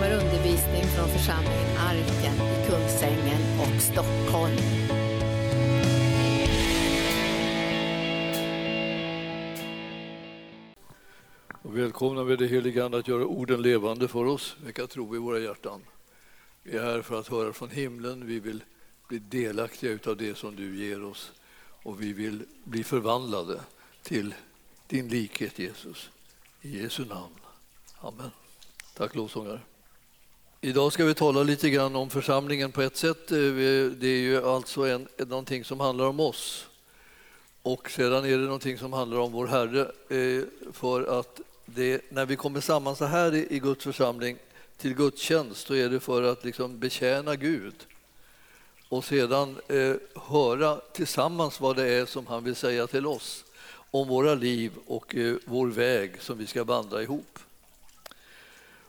[0.00, 4.56] kommer undervisning från församlingen Arken i Kungsängen och Stockholm.
[11.62, 15.18] Och välkomna med det heliga Ande att göra orden levande för oss, väcka tro i
[15.18, 15.82] våra hjärtan.
[16.62, 18.64] Vi är här för att höra från himlen, vi vill
[19.08, 21.32] bli delaktiga av det som du ger oss
[21.82, 23.60] och vi vill bli förvandlade
[24.02, 24.34] till
[24.86, 26.10] din likhet Jesus.
[26.62, 27.34] I Jesu namn.
[28.00, 28.30] Amen.
[28.94, 29.60] Tack lovsångare.
[30.62, 33.32] Idag ska vi tala lite grann om församlingen på ett sätt.
[33.32, 33.38] Eh,
[33.98, 36.66] det är ju alltså en, någonting som handlar om oss.
[37.62, 39.80] Och sedan är det någonting som handlar om vår Herre.
[40.08, 44.36] Eh, för att det, när vi kommer samman så här i Guds församling
[44.76, 47.74] till gudstjänst så är det för att liksom betjäna Gud
[48.88, 53.44] och sedan eh, höra tillsammans vad det är som han vill säga till oss
[53.90, 57.38] om våra liv och eh, vår väg som vi ska vandra ihop.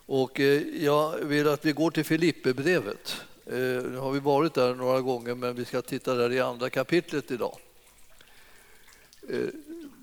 [0.06, 3.22] Och eh, jag vill att vi går till Filipperbrevet.
[3.46, 3.54] Eh,
[3.92, 7.32] nu har vi varit där några gånger, men vi ska titta där i andra kapitlet
[7.32, 7.58] idag.
[9.30, 9.48] Eh,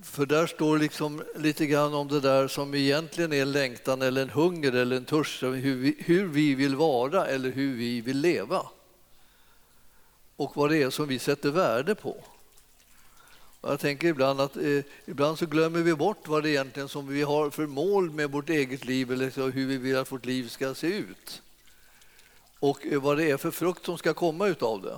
[0.02, 4.22] för där står liksom lite grann om det där som egentligen är en längtan eller
[4.22, 8.18] en hunger eller en törst, hur vi, hur vi vill vara eller hur vi vill
[8.18, 8.66] leva.
[10.36, 12.24] Och vad det är som vi sätter värde på.
[13.62, 17.22] Jag tänker ibland att eh, ibland så glömmer vi bort vad det egentligen som vi
[17.22, 20.48] har för mål med vårt eget liv eller så, hur vi vill att vårt liv
[20.48, 21.42] ska se ut.
[22.60, 24.96] Och eh, vad det är för frukt som ska komma utav det.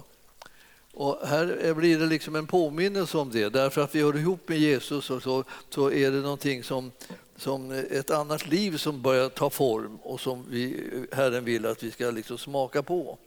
[0.92, 4.58] Och här blir det liksom en påminnelse om det, därför att vi hör ihop med
[4.58, 6.92] Jesus och så, så är det någonting som,
[7.36, 11.82] som ett annat liv som börjar ta form och som vi, eh, Herren vill att
[11.82, 13.18] vi ska liksom smaka på.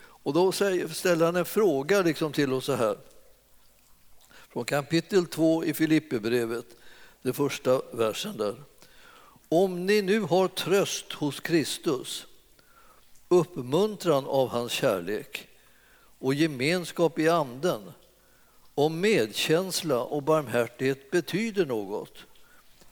[0.00, 2.96] Och då ställer han en fråga liksom till oss så här
[4.58, 6.66] från kapitel 2 i Filipperbrevet,
[7.22, 8.54] den första versen där.
[9.48, 12.26] Om ni nu har tröst hos Kristus,
[13.28, 15.48] uppmuntran av hans kärlek
[16.18, 17.92] och gemenskap i anden,
[18.74, 22.18] om medkänsla och barmhärtighet betyder något,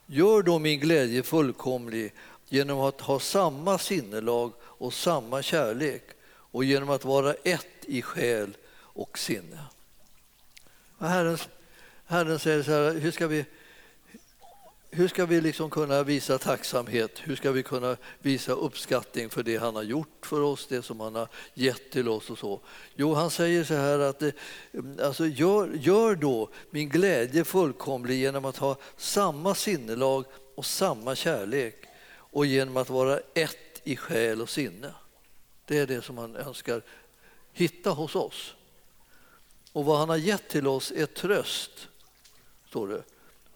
[0.06, 2.12] gör då min glädje fullkomlig
[2.48, 8.56] genom att ha samma sinnelag och samma kärlek och genom att vara ett i själ
[8.76, 9.58] och sinne.
[10.98, 11.48] Herrens
[12.08, 13.44] Herren säger så här, hur ska vi,
[14.90, 17.10] hur ska vi liksom kunna visa tacksamhet?
[17.18, 21.00] Hur ska vi kunna visa uppskattning för det han har gjort för oss, det som
[21.00, 22.60] han har gett till oss och så?
[22.94, 24.30] Jo, han säger så här att eh,
[25.02, 30.24] alltså, gör, gör då min glädje fullkomlig genom att ha samma sinnelag
[30.54, 31.76] och samma kärlek
[32.08, 34.94] och genom att vara ett i själ och sinne.
[35.64, 36.82] Det är det som han önskar
[37.52, 38.54] hitta hos oss.
[39.72, 41.88] Och vad han har gett till oss är tröst,
[42.68, 43.02] står det,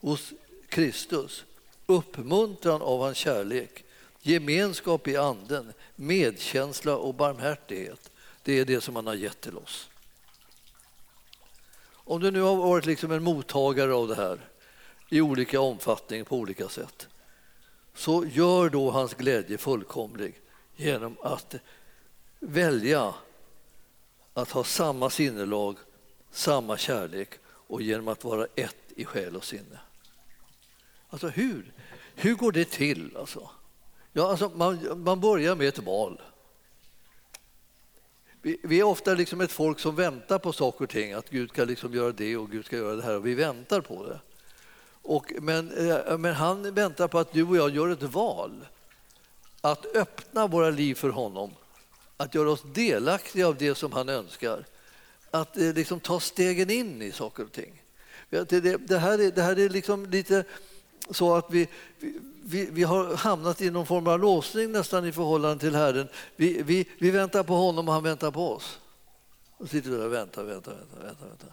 [0.00, 0.32] hos
[0.68, 1.44] Kristus.
[1.86, 3.84] Uppmuntran av hans kärlek,
[4.22, 8.10] gemenskap i anden, medkänsla och barmhärtighet.
[8.42, 9.90] Det är det som han har gett till oss.
[11.92, 14.40] Om du nu har varit liksom en mottagare av det här
[15.08, 17.08] i olika omfattning på olika sätt
[17.94, 20.40] så gör då hans glädje fullkomlig
[20.76, 21.54] genom att
[22.38, 23.14] välja
[24.34, 25.76] att ha samma sinnelag
[26.30, 29.80] samma kärlek och genom att vara ett i själ och sinne.
[31.08, 31.72] Alltså hur,
[32.14, 33.16] hur går det till?
[33.16, 33.50] Alltså?
[34.12, 36.20] Ja, alltså man, man börjar med ett val.
[38.42, 41.50] Vi, vi, är ofta liksom ett folk som väntar på saker och ting, att Gud
[41.50, 44.20] ska liksom göra det och Gud ska göra det här och vi väntar på det.
[45.02, 48.66] Och, men, eh, men han väntar på att du och jag gör ett val
[49.60, 51.50] att öppna våra liv för honom,
[52.16, 54.64] att göra oss delaktiga av det som han önskar
[55.30, 57.79] att eh, liksom ta stegen in i saker och ting.
[58.30, 60.44] Det, här, är, det här är liksom lite
[61.10, 61.68] så att vi,
[62.44, 66.08] vi, vi har hamnat i någon form av låsning nästan i förhållande till Herren.
[66.36, 68.78] Vi, vi, vi väntar på honom och han väntar på oss.
[69.56, 71.26] Och sitter där och väntar, väntar, väntar, väntar.
[71.26, 71.48] väntar.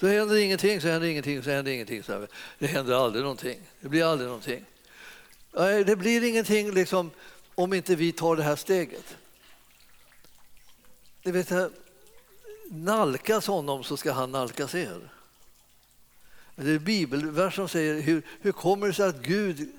[0.00, 2.02] Så händer ingenting, så händer ingenting, så händer ingenting.
[2.02, 2.26] Så
[2.58, 3.60] det händer aldrig någonting.
[3.80, 4.64] Det blir aldrig någonting.
[5.86, 7.10] Det blir ingenting liksom,
[7.54, 9.16] om inte vi tar det här steget.
[11.22, 11.52] Ni vet,
[12.70, 15.13] nalkas honom så ska han nalkas er.
[16.56, 19.72] Det är bibelvers som säger hur, hur kommer det sig att Gud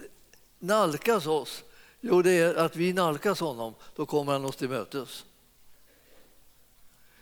[0.60, 1.64] nalkas oss?
[2.02, 5.26] Jo, det är att vi nalkas honom, då kommer han oss till mötes.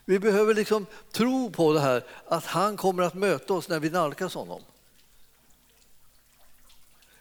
[0.05, 3.89] Vi behöver liksom tro på det här att han kommer att möta oss när vi
[3.89, 4.61] nalkas honom.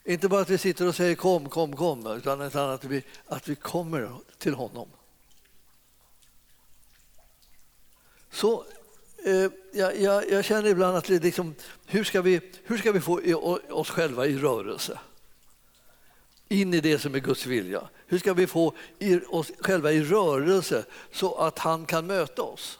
[0.05, 3.55] Inte bara att vi sitter och säger kom, kom, kom, utan att vi, att vi
[3.55, 4.89] kommer till honom.
[8.31, 8.65] Så
[9.25, 11.55] Eh, jag, jag, jag, känner ibland att liksom,
[11.87, 13.21] hur, ska vi, hur ska vi få
[13.71, 14.99] oss själva i rörelse?
[16.53, 17.89] in i det som är Guds vilja?
[18.07, 18.75] Hur ska vi få
[19.29, 22.79] oss själva i rörelse så att han kan möta oss?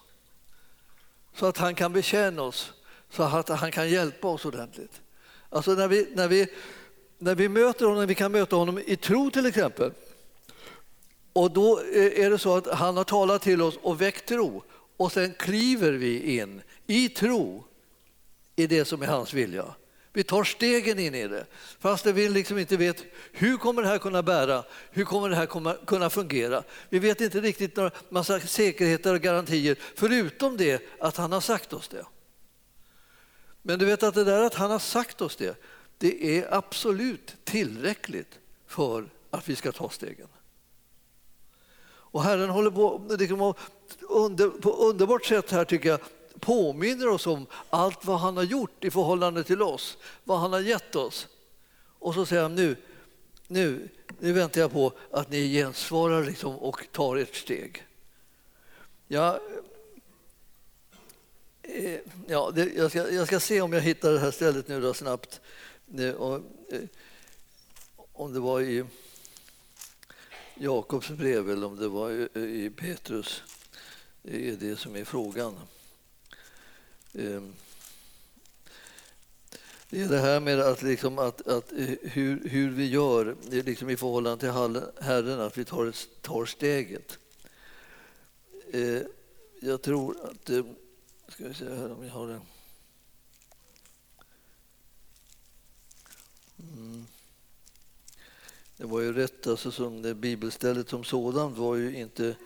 [1.35, 2.73] Så att han kan betjäna oss,
[3.11, 5.01] så att han kan hjälpa oss ordentligt.
[5.49, 6.47] Alltså när vi, när vi,
[7.19, 9.93] när vi möter honom, vi kan möta honom i tro till exempel.
[11.33, 14.63] Och då eh, är det så att han har talat till oss och väckt tro
[15.03, 17.65] och sen kliver vi in i tro
[18.57, 19.75] i det som är hans vilja.
[20.13, 21.47] Vi tar stegen in i det,
[21.79, 25.85] fast vi liksom inte vet hur kommer det här kunna bära, hur kommer det här
[25.87, 26.63] kunna fungera.
[26.89, 31.73] Vi vet inte riktigt några massa säkerheter och garantier, förutom det att han har sagt
[31.73, 32.07] oss det.
[33.63, 35.57] Men du vet att det där att han har sagt oss det,
[35.99, 40.29] det är absolut tillräckligt för att vi ska ta stegen.
[42.13, 43.55] Och Herren håller på, liksom,
[44.01, 46.01] under, på underbart sätt här tycker jag
[46.41, 50.61] påminner oss om allt vad han har gjort i förhållande till oss, vad han har
[50.61, 51.29] gett oss.
[51.99, 52.77] Och så säger han nu,
[53.47, 57.87] nu, nu väntar jag på att ni gensvarar liksom och tar ett steg.
[59.09, 59.41] Ja,
[61.63, 64.81] eh, ja, det, jag, ska, jag ska se om jag hittar det här stället nu
[64.81, 65.41] då snabbt.
[66.17, 66.81] Och, eh,
[68.13, 68.85] om det var i
[70.55, 73.43] Jakobs brev eller om det var i Petrus.
[74.23, 75.59] Det är det som är frågan.
[77.13, 77.55] Ehm,
[79.91, 83.91] det är det här med att, liksom att, att eh, hur, hur vi gör liksom
[83.91, 87.19] i förhållande till Herren, att vi tar, tar steget.
[88.73, 89.03] Eh,
[89.61, 90.51] jag tror att...
[90.51, 90.65] Eh,
[91.29, 92.41] ska vi se här om jag har det.
[96.59, 97.07] Mm.
[98.77, 102.37] Det var ju rätt, alltså som det bibelstället som sådant var ju inte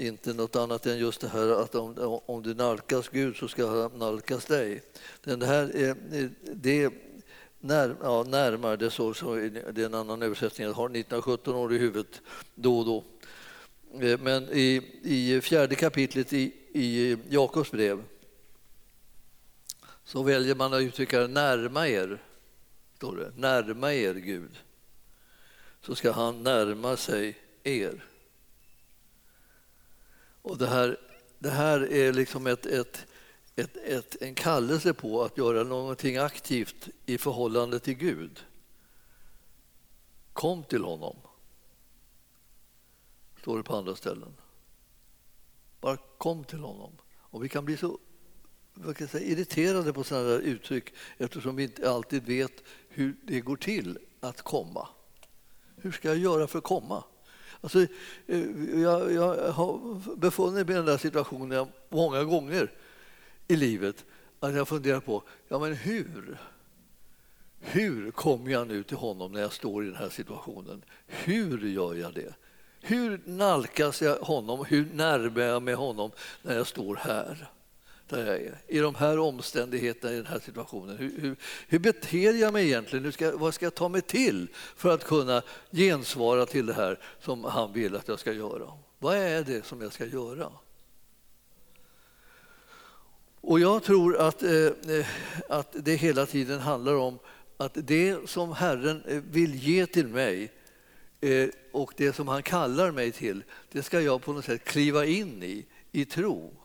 [0.00, 3.66] inte något annat än just det här att om, om du nalkas Gud så ska
[3.66, 4.82] han nalkas dig.
[5.24, 5.96] Den här är,
[6.54, 6.92] det
[7.60, 11.74] när, ja, närmare, det, så, så, det är en annan översättning, jag har 1917 år
[11.74, 12.20] i huvudet
[12.54, 13.04] då och då.
[14.06, 18.02] Eh, men i, i fjärde kapitlet i, i Jakobs brev
[20.04, 22.22] så väljer man att uttrycka närma er,
[22.96, 24.58] står det, närma er Gud.
[25.82, 28.04] Så ska han närma sig er.
[30.42, 30.96] Och det här,
[31.38, 33.06] det här är liksom ett, ett,
[33.56, 38.44] ett, ett, en kallelse på att göra någonting aktivt i förhållande till Gud.
[40.32, 41.16] Kom till honom,
[43.40, 44.34] står det på andra ställen.
[45.80, 46.92] Bara kom till honom.
[47.16, 47.98] Och vi kan bli så
[48.74, 53.16] vad kan jag säga, irriterade på sådana där uttryck eftersom vi inte alltid vet hur
[53.22, 54.88] det går till att komma.
[55.76, 57.04] Hur ska jag göra för att komma?
[57.60, 57.86] Alltså,
[58.26, 62.72] eh, jag, jag har befunnit mig i den där situationen många gånger
[63.48, 64.04] i livet
[64.40, 66.38] att jag funderar på ja, men hur.
[67.62, 70.84] Hur kommer jag nu till honom när jag står i den här situationen?
[71.06, 72.34] Hur gör jag det?
[72.80, 74.64] Hur nalkas jag honom?
[74.64, 76.10] Hur närmar jag mig honom
[76.42, 77.50] när jag står här?
[78.10, 80.96] Där jag är, i de här omständigheterna, i den här situationen.
[80.96, 81.36] Hur, hur,
[81.68, 83.04] hur beter jag mig egentligen?
[83.04, 86.98] Hur ska, vad ska jag ta mig till för att kunna gensvara till det här
[87.20, 88.72] som han vill att jag ska göra?
[88.98, 90.52] Vad är det som jag ska göra?
[93.40, 95.06] Och jag tror att, eh, eh
[95.48, 97.18] att det hela tiden handlar om
[97.56, 100.52] att det som Herren eh, vill ge till mig
[101.20, 105.04] eh, och det som han kallar mig till, det ska jag på något sätt kliva
[105.04, 106.59] in i, i tro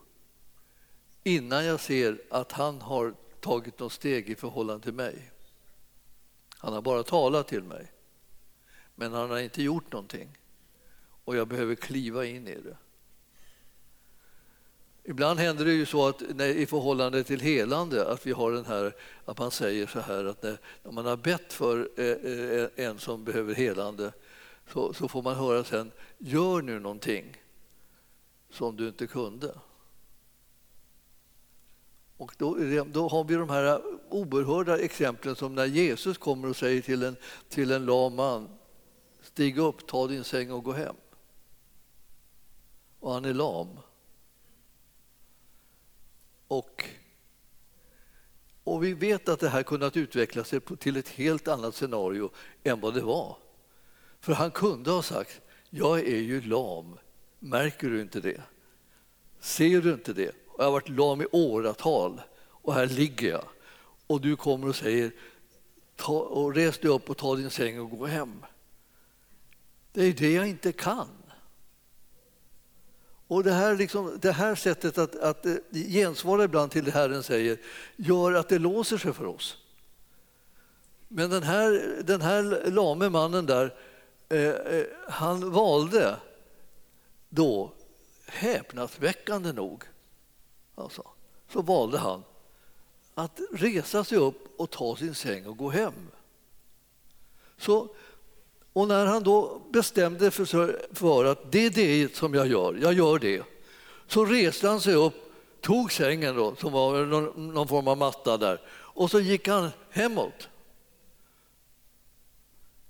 [1.26, 5.30] innan jag ser att han har tagit något steg i förhållande till mig.
[6.58, 7.92] Han har bara talat till mig,
[8.94, 10.38] men han har inte gjort någonting
[11.24, 12.76] och jag behöver kliva in i det.
[15.04, 18.64] Ibland händer det ju så att när, i förhållande till helande att vi har den
[18.64, 22.68] här att man säger så här att när, när man har bett för eh, eh
[22.76, 24.12] en som behöver helande
[24.72, 27.36] så, så får man höra sen gör nu någonting
[28.50, 29.54] som du inte kunde.
[32.16, 32.56] Och då,
[32.86, 37.16] då, har vi de här oerhörda exemplen som när Jesus kommer och säger till en,
[37.48, 38.48] till en lam man
[39.26, 40.96] Stig upp, ta din säng och gå hem.
[43.00, 43.68] Och han är lam.
[46.48, 46.84] Och,
[48.64, 52.30] och vi vet att det här kunnat utveckla sig till ett helt annat scenario
[52.62, 53.36] än vad det var.
[54.20, 56.98] För han kunde ha sagt, jag är ju lam,
[57.38, 58.42] märker du inte det?
[59.40, 60.45] Ser du inte det?
[60.58, 63.44] Jag har varit lam i åratal och här ligger jag.
[64.06, 65.10] Och du kommer och säger
[65.96, 68.44] ta, och res dig upp och ta din säng och gå hem.
[69.92, 71.08] Det är det jag inte kan.
[73.28, 77.22] Och det här, liksom, det här sättet att, att eh, gensvara ibland till det Herren
[77.22, 77.58] säger
[77.96, 79.56] gör att det låser sig för oss.
[81.08, 83.74] Men den här, den här lame mannen där,
[84.28, 86.16] eh, eh han valde
[87.28, 87.72] då,
[88.26, 89.84] häpnadsväckande nog,
[90.76, 91.02] alltså,
[91.52, 92.22] så valde han
[93.14, 95.94] att resa sig upp och ta sin säng och gå hem.
[97.56, 97.88] Så,
[98.72, 102.92] och när han då bestämde för, för att det är det som jag gör, jag
[102.92, 103.42] gör det,
[104.06, 105.14] så reste han sig upp,
[105.60, 109.70] tog sängen då, som var någon, någon form av matta där, och så gick han
[109.90, 110.48] hemåt.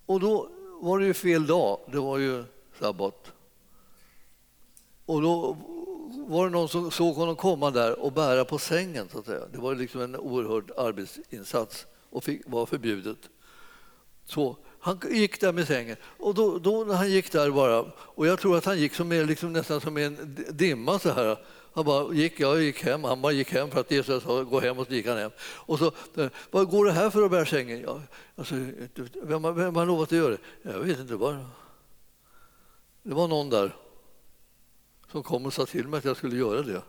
[0.07, 0.49] Och då
[0.81, 2.45] var det ju fel dag, det var ju
[2.78, 3.33] sabbat.
[5.07, 5.57] Och då
[6.26, 9.08] var det någon som såg honom komma där och bära på sängen.
[9.12, 9.46] Så att säga.
[9.52, 13.18] Det var liksom en oerhörd arbetsinsats och fick, var förbjudet.
[14.25, 18.26] Så han gick där med sängen och då, då, när han gick där bara, och
[18.26, 21.38] jag tror att han gick som är, liksom nästan som en dimma så här.
[21.72, 24.60] Han bara gick, jag gick hem, han bara gick hem för att Jesus sa gå
[24.60, 25.30] hem och så gick han hem.
[25.40, 25.86] Och så,
[26.16, 27.80] eh, vad går det här för att bära sängen?
[27.80, 28.00] Ja,
[28.36, 28.54] alltså,
[29.22, 30.38] vem, vem har lovat att göra det?
[30.62, 31.46] Jag vet inte, bara.
[33.02, 33.72] det var någon där
[35.16, 36.82] som kom och sa till mig att jag skulle göra det.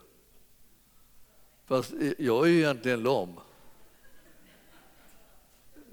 [1.65, 3.39] Fast jag är ju egentligen lam.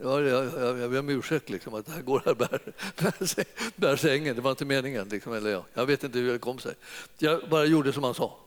[0.03, 3.47] Ja, jag, jag, jag ber om ursäkt liksom, att det här går här bär, bär,
[3.77, 4.37] bär sängen.
[4.37, 5.09] Det var inte meningen.
[5.09, 5.65] Liksom, eller jag.
[5.75, 6.75] jag vet inte hur det kom sig.
[7.19, 8.39] Jag bara gjorde som han sa.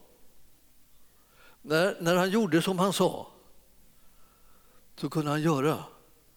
[1.62, 3.32] När, när han gjorde som han sa
[4.96, 5.84] så kunde han göra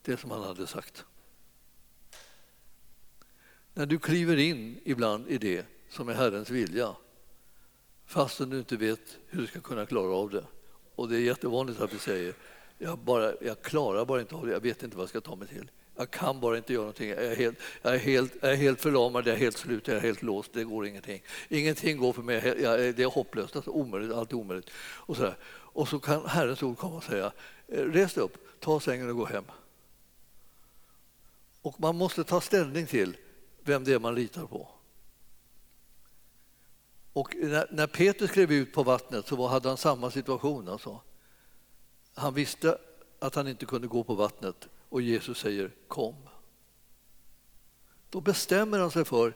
[0.02, 1.04] det som han hade sagt.
[3.74, 6.96] När du kliver in ibland i det som är Herrens vilja
[8.10, 10.44] fastän du inte vet hur du ska kunna klara av det.
[10.94, 12.34] Och det är jättevanligt att vi säger
[12.78, 15.36] jag, bara, jag klarar bara inte av det, jag vet inte vad jag ska ta
[15.36, 15.70] mig till.
[15.96, 17.08] Jag kan bara inte göra någonting.
[17.08, 19.96] Jag är helt, jag är helt, jag är helt förlamad, jag är helt slut, jag
[19.96, 20.52] är helt låst.
[20.52, 21.22] Det går ingenting.
[21.48, 22.54] Ingenting går för mig.
[22.62, 24.70] Jag, det är hopplöst, alltså omöjligt, allt är omöjligt.
[24.78, 27.32] Och så, och så kan Herrens ord komma och säga,
[27.68, 29.44] eh, res dig upp, ta sängen och gå hem.
[31.62, 33.16] Och man måste ta ställning till
[33.62, 34.68] vem det är man litar på.
[37.12, 37.36] Och
[37.70, 40.68] när Peter skrev ut på vattnet så hade han samma situation.
[40.68, 41.00] Alltså.
[42.14, 42.78] Han visste
[43.18, 46.14] att han inte kunde gå på vattnet och Jesus säger kom.
[48.10, 49.34] Då bestämmer han sig för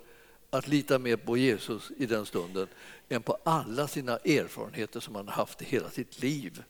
[0.50, 2.66] att lita mer på Jesus i den stunden
[3.08, 6.62] än på alla sina erfarenheter som han haft i hela sitt liv.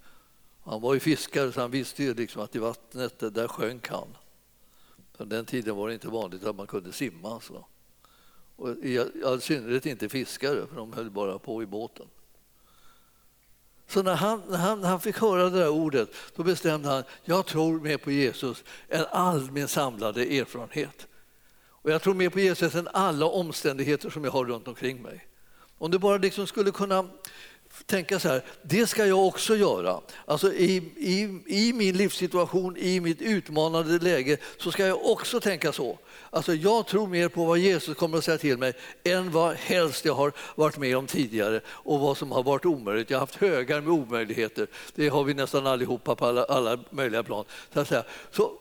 [0.62, 4.16] Han var ju fiskare så han visste ju liksom att i vattnet där sjönk han.
[5.16, 7.34] På den tiden var det inte vanligt att man kunde simma.
[7.34, 7.64] Alltså.
[8.56, 12.06] Och i all synnerhet inte fiskare, för de höll bara på i båten.
[13.87, 17.04] Så när han, när han, när han fick höra det där ordet då bestämde han
[17.25, 21.06] jag tror mer på Jesus än all min samlade erfarenhet.
[21.66, 25.26] Och jag tror mer på Jesus än alla omständigheter som jag har runt omkring mig.
[25.78, 27.08] Om du bara liksom skulle kunna
[27.86, 30.00] tänka så här, det ska jag också göra.
[30.24, 35.72] Alltså i, i, I min livssituation, i mitt utmanande läge, så ska jag också tänka
[35.72, 35.98] så.
[36.30, 38.72] Alltså jag tror mer på vad Jesus kommer att säga till mig
[39.04, 43.10] än vad helst jag har varit med om tidigare och vad som har varit omöjligt.
[43.10, 44.66] Jag har haft högar med omöjligheter.
[44.94, 47.44] Det har vi nästan allihopa på alla, alla möjliga plan.
[47.72, 48.04] Så, att säga.
[48.30, 48.52] Så,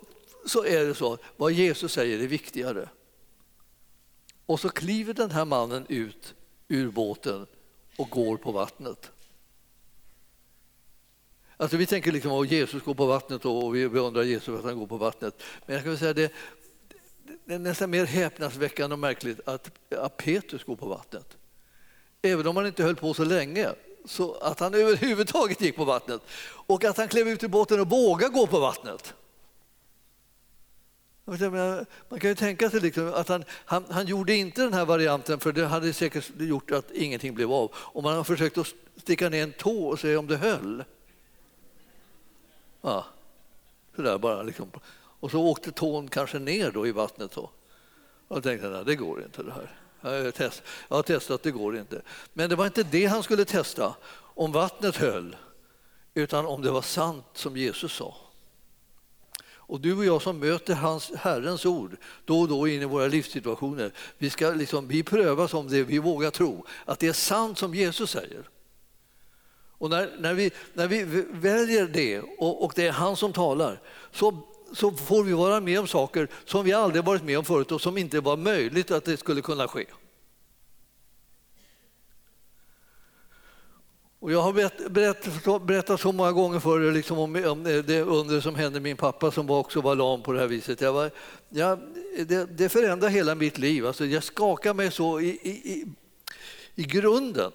[0.45, 2.89] så är det så, vad Jesus säger är viktigare.
[4.45, 6.33] Och så kliver den här mannen ut
[6.67, 7.45] ur båten
[7.97, 9.11] och går på vattnet.
[11.57, 14.63] Alltså vi tänker liksom att Jesus går på vattnet och vi beundrar Jesus för att
[14.63, 15.43] han går på vattnet.
[15.65, 16.31] Men jag kan säga det,
[17.45, 21.37] det är nästan mer häpnadsväckande och märkligt att, att Petrus går på vattnet.
[22.21, 23.69] Även om han inte höll på så länge,
[24.05, 26.21] så att han överhuvudtaget gick på vattnet.
[26.45, 29.13] Och att han klev ut ur båten och vågade gå på vattnet.
[31.25, 35.39] Man kan ju tänka sig liksom att han, han, han, gjorde inte den här varianten
[35.39, 37.71] för det hade säkert gjort att ingenting blev av.
[37.75, 40.83] Om man har försökt att sticka ner en tå och se om det höll.
[42.81, 43.05] Ja,
[43.95, 44.43] sådär bara.
[44.43, 44.69] Liksom.
[45.19, 47.33] Och så åkte tån kanske ner då i vattnet.
[47.33, 47.49] Så.
[48.27, 49.79] Och jag tänkte nej, det går inte det här.
[50.01, 52.01] Jag har, test, jag har testat, det går inte.
[52.33, 55.35] Men det var inte det han skulle testa, om vattnet höll,
[56.13, 58.15] utan om det var sant som Jesus sa.
[59.73, 63.07] Och du och jag som möter hans, Herrens ord då och då in i våra
[63.07, 67.57] livssituationer, vi, ska liksom, vi prövas om det vi vågar tro, att det är sant
[67.57, 68.49] som Jesus säger.
[69.77, 73.81] Och när, när, vi, när vi väljer det och, och det är han som talar
[74.11, 74.41] så,
[74.73, 77.81] så får vi vara med om saker som vi aldrig varit med om förut och
[77.81, 79.85] som inte var möjligt att det skulle kunna ske.
[84.23, 84.53] Och jag har
[84.89, 89.31] berättat, berättat så många gånger för liksom om, om det under som hände min pappa
[89.31, 90.81] som också var lam på det här viset.
[90.81, 91.11] Jag var,
[91.49, 91.79] jag,
[92.27, 93.87] det, det förändrade hela mitt liv.
[93.87, 95.85] Alltså jag skakade mig så i, i,
[96.75, 97.51] i grunden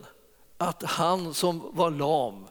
[0.58, 2.46] att han som var lam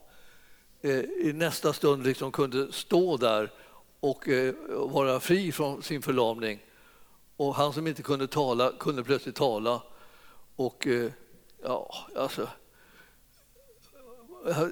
[0.81, 3.51] eh, i nästa stund liksom kunde stå där
[3.99, 6.59] och eh, vara fri från sin förlamning.
[7.35, 9.81] Och han som inte kunde tala kunde plötsligt tala.
[10.55, 11.11] Och eh,
[11.63, 12.47] ja, alltså...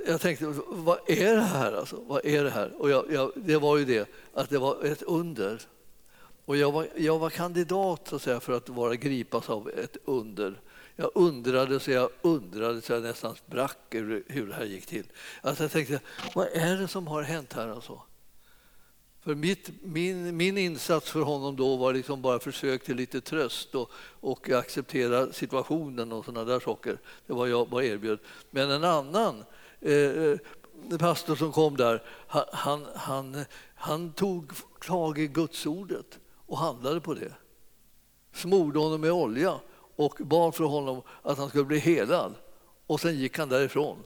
[0.07, 1.74] Jag tänkte, vad är det här?
[1.74, 2.03] Alltså?
[2.07, 2.81] Vad är det här?
[2.81, 5.62] Och jag, jag, det var ju det, att det var ett under.
[6.45, 9.98] Och jag var, jag var kandidat så att säga, för att vara gripas av ett
[10.05, 10.60] under.
[10.95, 15.05] Jag undrade så jag undrade så jag nästan sprack hur det här gick till.
[15.41, 16.00] Alltså jag tänkte,
[16.36, 17.67] vad är det som har hänt här?
[17.67, 18.01] Alltså?
[19.25, 23.75] För mitt, min, min insats för honom då var liksom bara försök till lite tröst
[23.75, 26.98] och, och acceptera situationen och sådana där saker.
[27.27, 28.20] Det var jag bara erbjöd.
[28.50, 29.44] Men en annan
[29.82, 30.38] eh, eh
[31.00, 34.51] pastor som kom där, han, han, han, han tog
[34.88, 37.34] tag i gudsordet och handlade på det.
[38.34, 39.60] Smorde honom med olja
[39.96, 42.34] och bad för honom att han skulle bli helad.
[42.88, 43.98] Och sen gick han därifrån.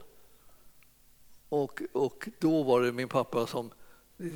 [1.48, 3.70] Och, och då var det min pappa som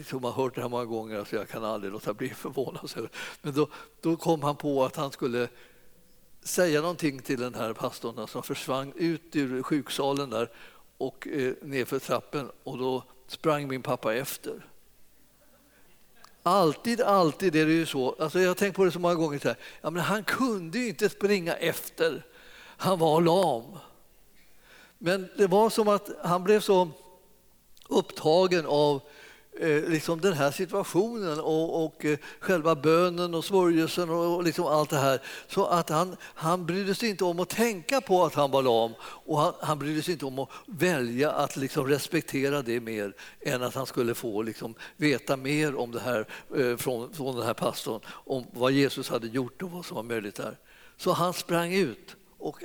[0.07, 3.09] som har hört det här många gånger, alltså jag kan aldrig låta bli förvånad.
[3.43, 3.69] Men då,
[4.01, 5.49] då kom han på att han skulle
[6.43, 10.51] säga någonting till den här pastorn som försvann ut ur sjuksalen där
[10.99, 14.67] och eh, nerför trappen och då sprang min pappa efter.
[16.43, 18.17] Alltid, alltid är det ju så.
[18.19, 19.39] Alltså jag har tänkt på det så många gånger.
[19.39, 22.27] Så här, ja, men han kunde ju inte springa efter.
[22.77, 23.79] Han var lam.
[24.99, 26.91] Men det var som att han blev så
[27.89, 29.03] upptagen av
[29.61, 34.91] Eh, liksom den här situationen och, och eh, själva bönen och smörjelsen och liksom allt
[34.91, 35.21] det här.
[35.49, 38.93] Så att han, han brydde sig inte om att tänka på att han var lam
[39.01, 43.63] och han, han brydde sig inte om att välja att liksom respektera det mer än
[43.63, 47.55] att han skulle få liksom veta mer om det här eh, från, från den här
[47.55, 50.59] pastorn, om vad Jesus hade gjort och vad som var möjligt där.
[50.97, 52.17] Så han sprang ut.
[52.39, 52.63] Och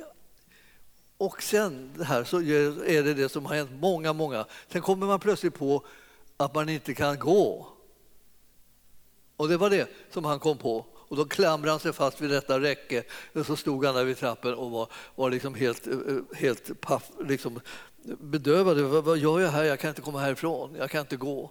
[1.18, 4.46] och sen det här så är det det som har hänt många, många.
[4.72, 5.84] Sen kommer man plötsligt på
[6.40, 7.68] att man inte kan gå.
[9.36, 10.86] Och det var det som han kom på.
[10.94, 14.18] Och då klamrade han sig fast vid detta räcke och så stod han där vid
[14.18, 17.60] trappen och var, var liksom helt, eh, eh, helt paff, liksom
[18.04, 18.80] bedövad.
[18.80, 19.64] Vad, vad gör jag här?
[19.64, 20.74] Jag kan inte komma härifrån.
[20.78, 21.50] Jag kan inte gå.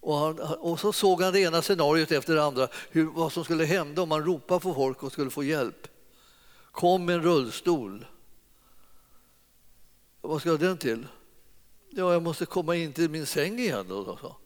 [0.00, 3.44] Och, han, och så såg han det ena scenariot efter det andra, hur, vad som
[3.44, 5.88] skulle hända om man ropade på folk och skulle få hjälp.
[6.72, 8.06] Kom med en rullstol.
[10.20, 11.06] Vad ska den till?
[11.94, 13.86] Ja, jag måste komma in till min säng igen.
[13.88, 14.36] Då, då.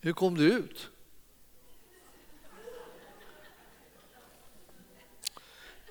[0.00, 0.90] Hur kom du ut?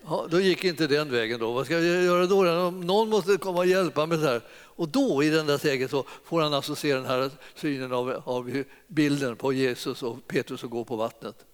[0.03, 1.39] Ja, då gick inte den vägen.
[1.39, 1.53] då.
[1.53, 2.71] Vad ska jag göra då?
[2.71, 4.17] Någon måste komma och hjälpa mig.
[4.17, 4.41] Där.
[4.51, 8.21] Och då i den där sägen så får han alltså se den här synen av,
[8.25, 11.45] av bilden på Jesus och Petrus som går på vattnet.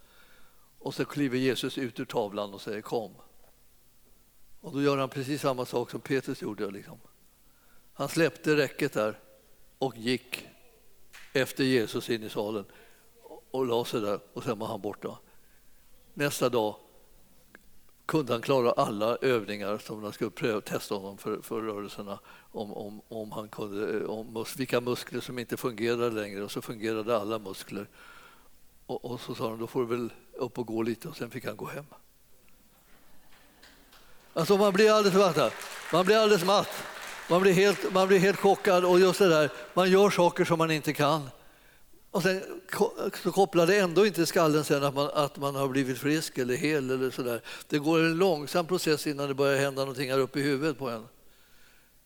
[0.79, 3.11] Och så kliver Jesus ut ur tavlan och säger kom.
[4.61, 6.71] Och då gör han precis samma sak som Petrus gjorde.
[6.71, 6.97] Liksom.
[7.93, 9.19] Han släppte räcket där
[9.77, 10.47] och gick
[11.33, 12.65] efter Jesus in i salen
[13.51, 15.17] och la sig där och sen var han borta.
[16.13, 16.75] Nästa dag
[18.05, 22.19] kunde han klara alla övningar som de skulle pröva, testa honom för, för rörelserna
[22.51, 27.17] om, om, om, han kunde, om vilka muskler som inte fungerade längre och så fungerade
[27.17, 27.87] alla muskler.
[28.85, 31.29] Och, och så sa de, då får du väl upp och gå lite och sen
[31.29, 31.85] fick han gå hem.
[34.33, 35.53] Alltså man blir alldeles matt.
[35.93, 36.92] Man blir alldeles matt.
[37.29, 40.57] Man blir helt, man blir helt chockad och just det där, man gör saker som
[40.57, 41.29] man inte kan.
[42.11, 42.61] Och sen
[43.23, 46.55] så kopplar det ändå inte skallen sen att man, att man har blivit frisk eller
[46.55, 47.41] hel eller sådär.
[47.67, 50.89] Det går en långsam process innan det börjar hända någonting här uppe i huvudet på
[50.89, 51.07] en.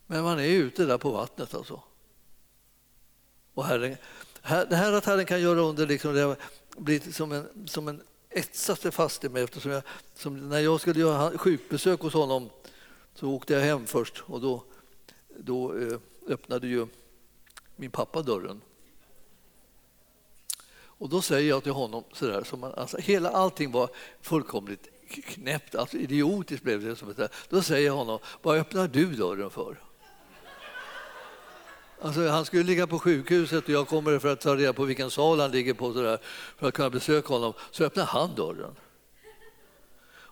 [0.06, 1.82] Men man är ute där på vattnet alltså.
[3.54, 3.98] Och herren,
[4.70, 6.36] det här att Herren kan göra under, liksom, det har
[6.78, 9.44] blivit som en, som en etsat sig fast i mig.
[9.44, 9.84] Eftersom jag,
[10.16, 12.50] som när jag skulle göra sjukbesök hos honom
[13.16, 14.64] så åkte jag hem först och då
[15.40, 16.88] då eh, öppnade ju
[17.76, 18.62] min pappa dörren.
[21.00, 23.90] Och då säger jag till honom sådär, som man, alltså, hela allting var
[24.22, 26.96] fullkomligt knäppt, alltså idiotiskt blev det.
[26.96, 29.80] Som ett, då säger jag honom, vad öppnar du dörren för?
[32.02, 35.12] Alltså, han skulle ligga på sjukhuset och jag kommer för att ta reda på vilken
[35.12, 36.20] sal han ligger på sådär,
[36.58, 37.54] för att kunna besöka honom.
[37.72, 38.76] Så öppnar han dörren.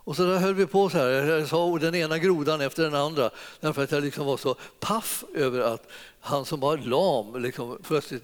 [0.05, 1.09] Och så där höll vi på så här.
[1.09, 5.23] Jag sa den ena grodan efter den andra därför att jag liksom var så paff
[5.33, 5.87] över att
[6.19, 8.23] han som var lam liksom, plötsligt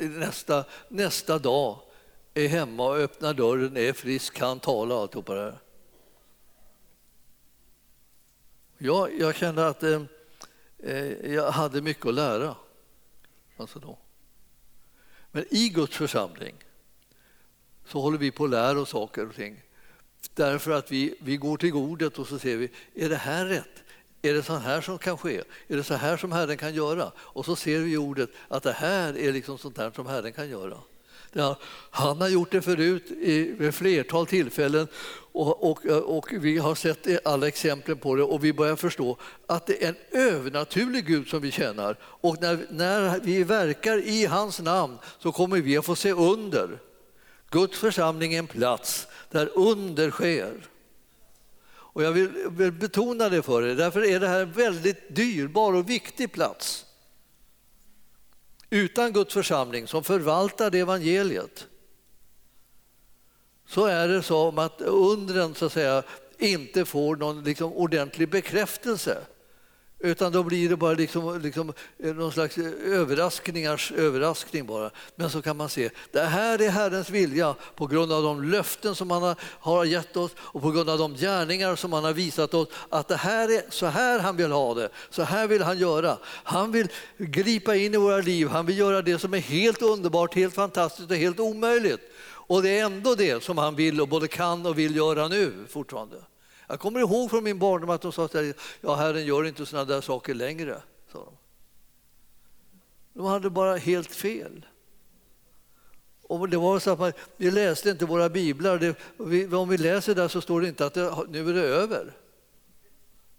[0.00, 1.80] eh, nästa, nästa dag
[2.34, 5.58] är hemma och öppnar dörren, är frisk, kan tala och alltihopa det här.
[8.78, 10.02] Jag, jag kände att eh,
[10.78, 12.56] eh, jag hade mycket att lära.
[13.56, 13.98] Alltså då.
[15.30, 16.54] Men i Guds församling
[17.86, 19.62] så håller vi på att lära oss saker och ting.
[20.34, 23.84] Därför att vi, vi går till ordet och så ser vi, är det här rätt?
[24.22, 25.42] Är det så här som kan ske?
[25.68, 27.12] Är det så här som Herren kan göra?
[27.18, 30.32] Och så ser vi i ordet att det här är liksom sånt här som Herren
[30.32, 30.76] kan göra.
[31.90, 33.10] Han har gjort det förut
[33.58, 34.88] vid flertal tillfällen
[35.32, 39.66] och, och, och, vi har sett alla exempel på det och vi börjar förstå att
[39.66, 41.96] det är en övernaturlig Gud som vi tjänar.
[42.02, 46.78] Och när, när vi verkar i hans namn så kommer vi att få se under.
[47.50, 50.66] Guds församling är en plats där under sker.
[51.70, 55.72] Och jag vill, vill betona det för er, därför är det här en väldigt dyrbar
[55.72, 56.86] och viktig plats.
[58.70, 61.66] Utan Guds församling som förvaltar det evangeliet
[63.66, 66.02] så är det som att undren så att säga,
[66.38, 69.18] inte får någon liksom, ordentlig bekräftelse.
[70.00, 74.90] Utan då blir det bara liksom, liksom eh, någon slags eh, överraskningars överraskning bara.
[75.16, 78.94] Men så kan man se, det här är Herrens vilja på grund av de löften
[78.94, 82.54] som han har gett oss och på grund av de gärningar som han har visat
[82.54, 85.78] oss att det här är så här han vill ha det, så här vill han
[85.78, 86.18] göra.
[86.24, 90.34] Han vill gripa in i våra liv, han vill göra det som är helt underbart,
[90.34, 92.00] helt fantastiskt och helt omöjligt.
[92.48, 95.52] Och det är ändå det som han vill och både kan och vill göra nu
[95.68, 96.16] fortfarande.
[96.68, 98.34] Jag kommer ihåg från min barndom att de sa att
[98.80, 100.82] ja, Herren gör inte sådana där saker längre.
[101.12, 101.36] Sa de.
[103.12, 104.66] de hade bara helt fel.
[106.22, 108.78] Och det var så att man, vi läste inte våra biblar.
[108.78, 111.62] Det, vi, om vi läser där så står det inte att det, nu är det
[111.62, 112.12] över.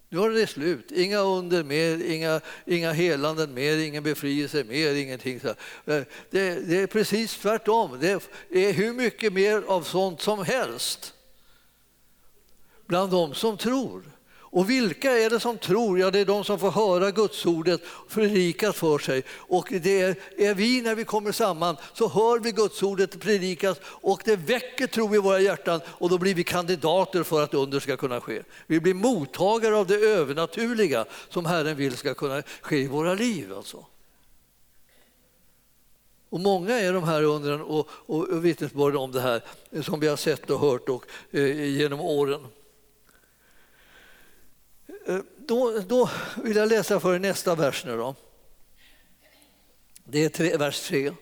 [0.08, 0.90] Nu har det slut.
[0.90, 5.40] Inga under mer, inga, inga helanden mer, ingen befrielse mer, ingenting.
[5.40, 5.54] Så eh,
[6.30, 7.98] det, det är precis tvärtom.
[8.00, 11.14] Det är hur mycket mer av sånt som helst
[12.90, 14.02] bland de som tror.
[14.52, 15.98] Och vilka är det som tror?
[15.98, 19.22] Ja, det är de som får höra Gudsordet predikat för sig.
[19.30, 24.22] Och det är, är, vi när vi kommer samman så hör vi Gudsordet predikas och
[24.24, 27.96] det väcker tro i våra hjärtan och då blir vi kandidater för att under ska
[27.96, 28.42] kunna ske.
[28.66, 33.52] Vi blir mottagare av det övernaturliga som Herren vill ska kunna ske i våra liv.
[33.56, 33.84] Alltså.
[36.30, 39.42] Och många är de här undren och, och, och vittnesbörden om det här
[39.82, 42.46] som vi har sett och hört och, eh, genom åren.
[45.06, 46.10] Eh, då, då
[46.44, 48.14] vill jag läsa för er nästa vers nu då.
[50.04, 51.12] Det är tre, vers 3.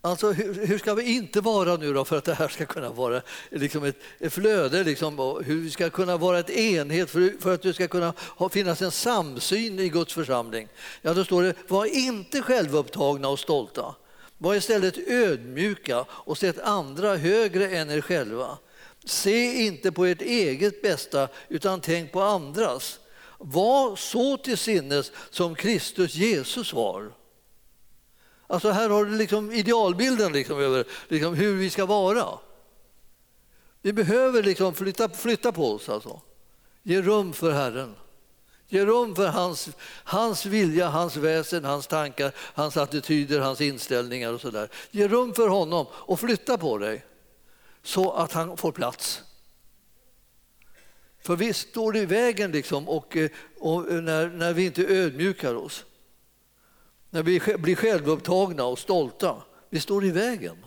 [0.00, 2.90] Alltså, hur, hur, ska vi inte vara nu då för att det här ska kunna
[2.90, 4.84] vara liksom ett, ett flöde?
[4.84, 8.48] Liksom, hur vi ska kunna vara ett enhet, för, för att det ska kunna ha,
[8.48, 10.68] finnas en samsyn i Guds församling.
[11.02, 13.94] Ja, då står det, var inte självupptagna och stolta.
[14.38, 18.58] Var istället ödmjuka och sätt andra högre än er själva.
[19.04, 23.00] Se inte på ert eget bästa, utan tänk på andras.
[23.38, 27.12] Var så till sinnes som Kristus Jesus var.
[28.46, 32.38] Alltså här har du liksom idealbilden liksom över liksom hur vi ska vara.
[33.82, 35.88] Vi behöver liksom flytta, flytta på oss.
[35.88, 36.20] Alltså.
[36.82, 37.94] Ge rum för Herren.
[38.68, 39.68] Ge rum för hans,
[40.04, 44.68] hans vilja, hans väsen, hans tankar, hans attityder, hans inställningar och sådär.
[44.90, 47.04] Ge rum för honom och flytta på dig
[47.84, 49.22] så att han får plats.
[51.18, 55.84] För vi står i vägen liksom och, eh, och när, när vi inte ödmjukar oss.
[57.10, 59.42] När vi blir självupptagna och stolta.
[59.70, 60.66] Vi står i vägen.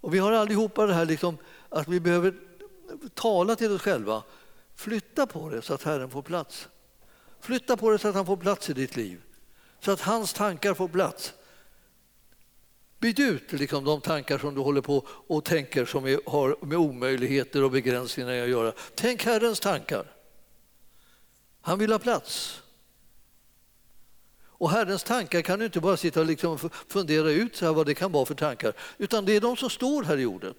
[0.00, 2.34] Och vi har allihopa det här liksom, att vi behöver
[3.14, 4.22] tala till oss själva.
[4.74, 6.68] Flytta på det så att Herren får plats.
[7.40, 9.22] Flytta på det så att han får plats i ditt liv.
[9.80, 11.34] Så att hans tankar får plats.
[13.00, 16.78] Byt ut liksom de tankar som du håller på och tänker som är, har med
[16.78, 18.72] omöjligheter och begränsningar att göra.
[18.94, 20.04] Tänk Herrens tankar.
[21.60, 22.62] Han vill ha plats.
[24.60, 26.58] Och Herrens tankar kan du inte bara sitta och liksom
[26.88, 29.70] fundera ut så här vad det kan vara för tankar, utan det är de som
[29.70, 30.56] står här i ordet.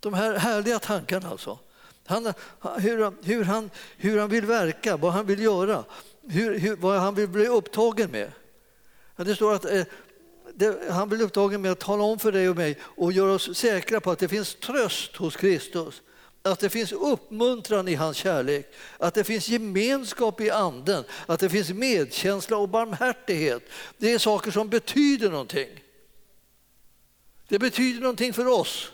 [0.00, 1.58] De här härliga tankarna alltså.
[2.06, 2.32] Han,
[2.78, 5.84] hur, hur, han, hur han vill verka, vad han vill göra,
[6.22, 8.32] hur, hur, vad han vill bli upptagen med.
[9.16, 9.84] Det står att eh,
[10.58, 13.56] det, han blir upptagen med att tala om för dig och mig och göra oss
[13.56, 16.02] säkra på att det finns tröst hos Kristus.
[16.42, 21.48] Att det finns uppmuntran i hans kärlek, att det finns gemenskap i anden, att det
[21.48, 23.62] finns medkänsla och barmhärtighet.
[23.98, 25.68] Det är saker som betyder någonting.
[27.48, 28.92] Det betyder någonting för oss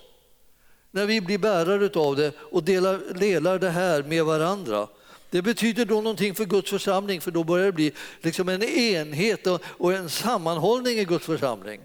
[0.90, 4.88] när vi blir bärare av det och delar, delar det här med varandra.
[5.34, 9.46] Det betyder då någonting för Guds församling för då börjar det bli liksom en enhet
[9.62, 11.80] och en sammanhållning i Guds församling.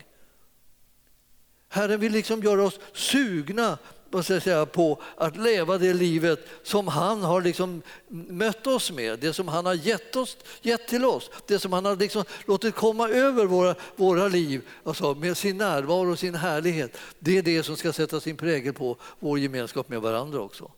[1.70, 3.78] Herren vill liksom göra oss sugna
[4.24, 7.82] säga, på att leva det livet som han har liksom
[8.30, 11.86] mött oss med, det som han har gett, oss, gett till oss, det som han
[11.86, 16.98] har liksom låtit komma över våra, våra liv alltså med sin närvaro och sin härlighet.
[17.20, 20.72] Det är det som ska sätta sin prägel på vår gemenskap med varandra också.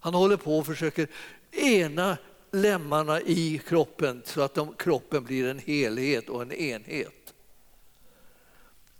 [0.00, 1.08] Han håller på och försöker
[1.50, 2.16] ena
[2.52, 7.34] lemmarna i kroppen så att de, kroppen blir en helhet och en enhet.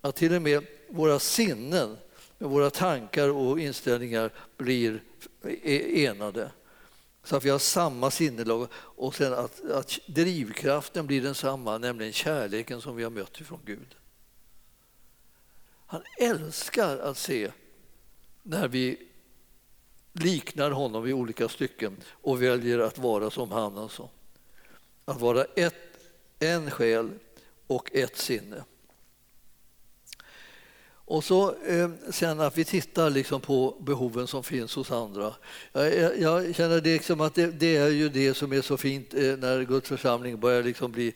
[0.00, 1.96] att till och med våra sinnen,
[2.38, 5.02] med våra tankar och inställningar blir
[5.44, 6.50] e, enade.
[7.24, 12.80] Så att vi har samma sinnelag och sen att, att drivkraften blir densamma, nämligen kärleken
[12.80, 13.94] som vi har mött ifrån Gud.
[15.86, 17.50] Han älskar att se
[18.42, 19.07] när vi
[20.12, 23.78] liknar honom i olika stycken och väljer att vara som han.
[23.78, 24.08] Alltså.
[25.04, 25.74] Att vara ett,
[26.38, 27.10] en själ
[27.66, 28.64] och ett sinne.
[31.10, 35.34] Och så eh, sen att vi tittar liksom på behoven som finns hos andra.
[35.72, 39.20] Jag, jag känner liksom att det, det, är ju det som är så fint eh,
[39.20, 41.14] när Guds församling börjar liksom bli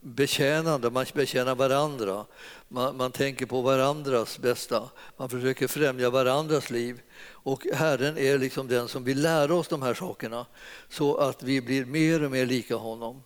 [0.00, 0.90] betjänande.
[0.90, 2.24] Man betjänar varandra.
[2.68, 4.90] Man, man, tänker på varandras bästa.
[5.16, 7.00] Man försöker främja varandras liv.
[7.30, 10.46] Och Herren är liksom den som vill lära oss de här sakerna
[10.88, 13.22] så att vi blir mer och mer lika honom.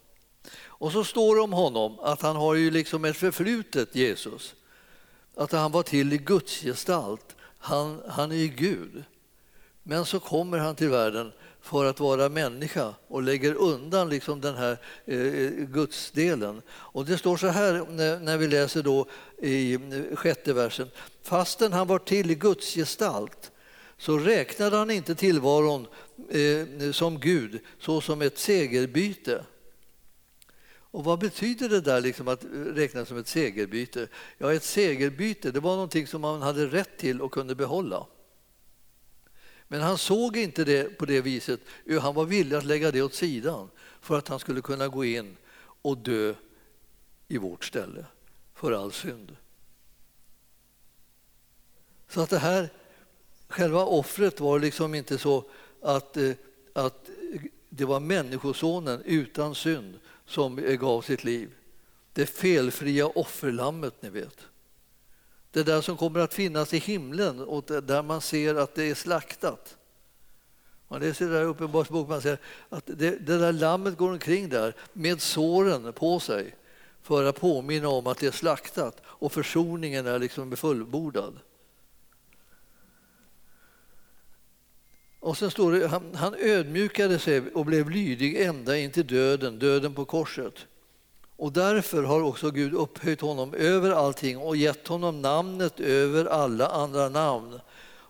[0.64, 4.54] Och så står det om honom att han har ju liksom ett förflutet, Jesus
[5.34, 7.36] att han var till i Guds gestalt.
[7.58, 9.04] Han, han är ju Gud.
[9.82, 14.54] Men så kommer han till världen för att vara människa och lägger undan liksom den
[14.54, 16.62] här eh, eh gudsdelen.
[16.70, 19.06] Och det står så här när, när, vi läser då
[19.38, 20.90] i eh, sjätte versen.
[21.22, 23.50] Fastän han var till i Guds gestalt
[23.98, 25.86] så räknade han inte tillvaron
[26.30, 29.44] eh, som Gud så som ett segerbyte
[30.90, 34.08] och vad betyder det där liksom att räkna som ett segerbyte?
[34.38, 38.06] Ja, ett segerbyte det var någonting som man hade rätt till och kunde behålla.
[39.68, 41.60] Men han såg inte det på det viset,
[42.00, 45.36] han var villig att lägga det åt sidan för att han skulle kunna gå in
[45.82, 46.34] och dö
[47.28, 48.04] i vårt ställe
[48.54, 49.36] för all synd.
[52.08, 52.68] Så att det här,
[53.48, 55.44] själva offret var liksom inte så
[55.82, 56.32] att, eh,
[56.72, 57.10] att
[57.68, 59.98] det var Människosonen utan synd
[60.30, 61.54] som eh, gav sitt liv.
[62.12, 64.38] Det felfria offerlammet, ni vet.
[65.50, 68.94] Det där som kommer att finnas i himlen och där man ser att det är
[68.94, 69.76] slaktat.
[70.88, 72.38] Man läser det där Uppenbarelsebok man ser
[72.68, 76.54] att det, det där lammet går omkring där med såren på sig
[77.02, 81.38] för att påminna om att det är slaktat och försoningen är liksom fullbordad.
[85.20, 89.58] Och sen står det, han, han ödmjukade sig och blev lydig ända in till döden,
[89.58, 90.54] döden på korset.
[91.36, 96.66] Och därför har också Gud upphöjt honom över allting och gett honom namnet över alla
[96.68, 97.60] andra namn.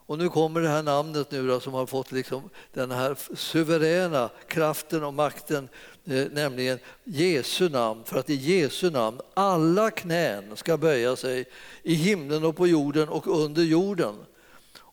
[0.06, 4.30] Och nu kommer det här namnet nu då, som har fått liksom den här suveräna
[4.46, 5.68] kraften och makten,
[6.04, 8.04] eh, nämligen Jesu namn.
[8.04, 11.44] För att i Jesu namn alla knän ska böja sig
[11.82, 14.14] i himlen och på jorden och under jorden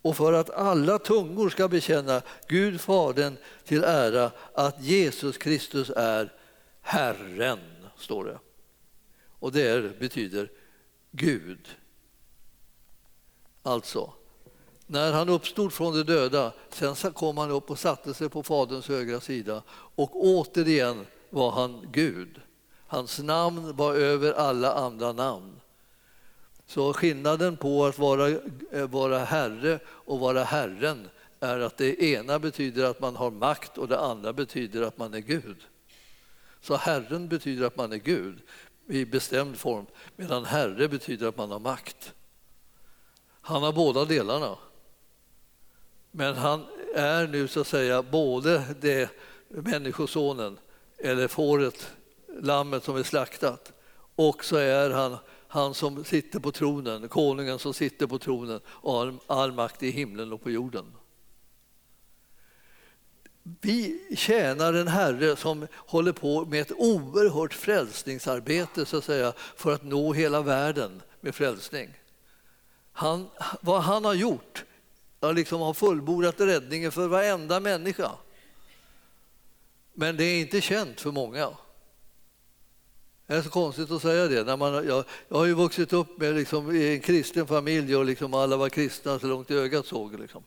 [0.08, 6.34] och för att alla tungor ska bekänna Gud Fadern till ära att Jesus Kristus är
[6.82, 7.60] Herren,
[7.98, 8.39] står det.
[9.39, 10.52] Och det betyder
[11.12, 11.67] Gud.
[13.63, 14.13] Alltså,
[14.86, 18.88] när han uppstod från de döda, sen kom han upp och satte sig på Faderns
[18.88, 19.63] högra sida
[19.96, 22.41] och återigen var han Gud.
[22.88, 25.57] Hans namn var över alla andra namn.
[26.67, 28.30] Så skillnaden på att vara,
[28.71, 33.77] eh, vara herre och vara Herren är att det ena betyder att man har makt
[33.77, 35.58] och det andra betyder att man är Gud.
[36.62, 38.39] Så Herren betyder att man är Gud
[38.88, 42.13] i bestämd form medan Herre betyder att man har makt.
[43.41, 44.58] Han har båda delarna.
[46.12, 49.10] Men han är nu så att säga både det
[49.47, 50.60] människosonen
[50.97, 51.91] eller fåret,
[52.41, 53.73] lammet som är slaktat
[54.15, 55.17] och så är han
[55.48, 59.92] han som sitter på tronen, konungen som sitter på tronen och har all makt i
[59.92, 60.86] himlen och på jorden.
[63.62, 69.74] Vi tjänar en Herre som håller på med ett oerhört frälsningsarbete så att säga, för
[69.74, 71.90] att nå hela världen med frälsning.
[72.92, 73.30] Han,
[73.62, 74.66] vad han har gjort,
[75.20, 78.12] han liksom har fullbordat räddningen för varenda människa.
[79.94, 81.50] Men det är inte känt för många.
[83.28, 84.44] Det är så konstigt att säga det.
[84.44, 88.06] När man, jag, jag har ju vuxit upp med liksom, i en kristen familj och
[88.06, 90.20] liksom alla var kristna så långt ögat såg.
[90.20, 90.44] Liksom.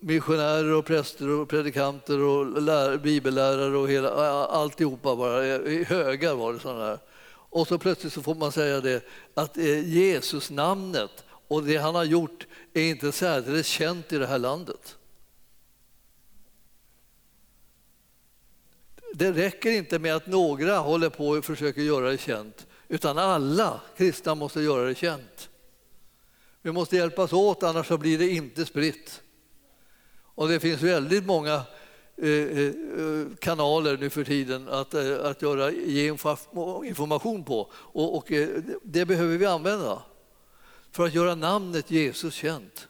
[0.00, 4.10] Missionärer och präster och predikanter och lär, bibellärare och hela,
[4.46, 6.98] alltihopa bara, eh, i högar var det sådana där.
[7.26, 11.94] Och så plötsligt så får man säga det att eh, Jesus namnet och det han
[11.94, 14.96] har gjort är inte särdeles känt i det här landet.
[19.16, 23.80] Det räcker inte med att några håller på och försöker göra det känt, utan alla
[23.96, 25.48] kristna måste göra det känt.
[26.62, 29.22] Vi måste hjälpas åt, annars så blir det inte spritt.
[30.34, 31.62] Och det finns väldigt många
[32.16, 32.72] eh, eh,
[33.38, 36.16] kanaler nu för tiden att, eh, att göra, ge
[36.84, 37.70] information på.
[37.74, 38.32] Och, och
[38.82, 40.02] det behöver vi använda
[40.90, 42.88] för att göra namnet Jesus känt.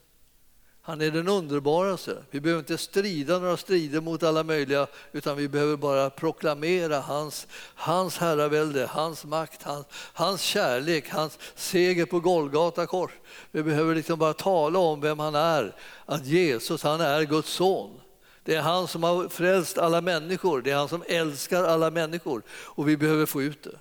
[0.86, 2.16] Han är den underbaraste.
[2.30, 7.46] Vi behöver inte strida några strider mot alla möjliga utan vi behöver bara proklamera hans,
[7.74, 13.10] hans herravälde, hans makt, hans, hans kärlek, hans seger på Golgata kors.
[13.50, 18.00] Vi behöver liksom bara tala om vem han är, att Jesus han är Guds son.
[18.42, 22.42] Det är han som har frälst alla människor, det är han som älskar alla människor
[22.50, 23.78] och vi behöver få ut det.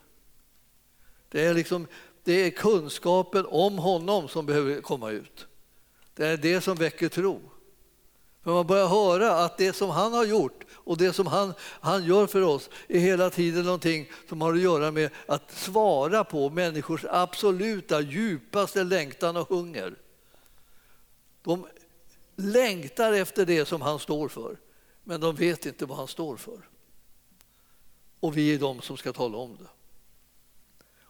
[1.31, 1.87] Det är, liksom,
[2.23, 5.47] det är kunskapen om honom som behöver komma ut.
[6.15, 7.41] Det är det som väcker tro.
[8.43, 12.05] För man börjar höra att det som han har gjort och det som han, han
[12.05, 16.49] gör för oss är hela tiden någonting som har att göra med att svara på
[16.49, 19.95] människors absoluta djupaste längtan och hunger.
[21.43, 21.67] De
[22.35, 24.57] längtar efter det som han står för,
[25.03, 26.69] men de vet inte vad han står för.
[28.19, 29.69] Och vi är de som ska tala om det.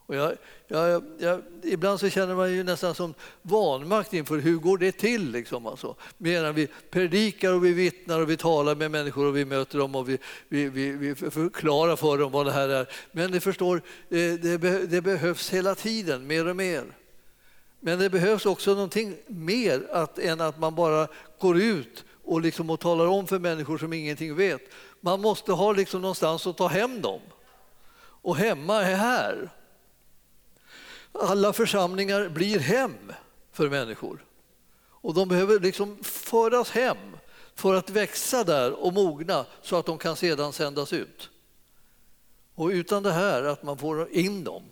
[0.06, 0.34] Och jag,
[0.68, 5.32] jag, jag, ibland så känner man ju nästan som vanmakt inför hur går det till.
[5.32, 5.96] Liksom alltså.
[6.18, 9.96] Medan vi predikar och vi vittnar och vi talar med människor och vi möter dem
[9.96, 12.88] och vi, vi, vi, vi förklarar för dem vad det här är.
[13.12, 13.76] Men ni förstår,
[14.10, 14.58] eh, det,
[14.90, 16.84] det, behövs hela tiden mer och mer.
[17.80, 21.08] Men det behövs också någonting mer att, än att man bara
[21.40, 24.62] går ut och, liksom och talar om för människor som ingenting vet.
[25.02, 27.20] Man måste ha liksom någonstans att ta hem dem.
[28.22, 29.50] Och hemma är här.
[31.14, 33.14] Alla församlingar blir hem
[33.52, 34.26] för människor.
[34.90, 36.98] Och de behöver liksom föras hem
[37.56, 41.30] för att växa där och mogna så att de kan sedan sändas ut.
[42.56, 44.64] Och utan det här, att man får in dem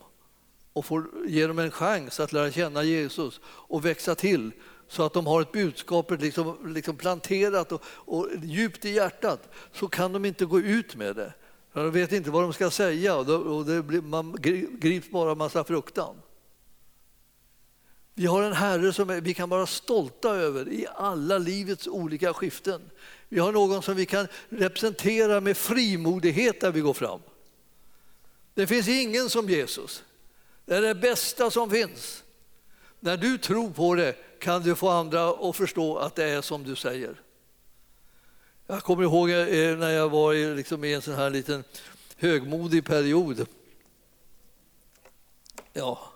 [0.74, 4.52] och får ge dem en chans att lära känna Jesus och växa till
[4.88, 9.88] så att de har ett budskap liksom, liksom planterat och, och djupt i hjärtat så
[9.88, 11.34] kan de inte gå ut med det.
[11.74, 14.36] De vet inte vad de ska säga och, då, och det blir, man
[14.80, 16.16] grips bara av massa fruktan.
[18.14, 22.82] Vi har en Herre som vi kan vara stolta över i alla livets olika skiften.
[23.30, 27.20] Vi har någon som vi kan representera med frimodighet där vi går fram.
[28.54, 30.04] Det finns ingen som Jesus.
[30.66, 32.24] Det är det bästa som finns.
[33.00, 36.64] När du tror på det kan du få andra att förstå att det är som
[36.64, 37.22] du säger.
[38.68, 41.64] Jag kommer ihåg eh, när jag var i, liksom i en sån här liten
[42.18, 43.48] högmodig period.
[45.74, 46.11] Ja,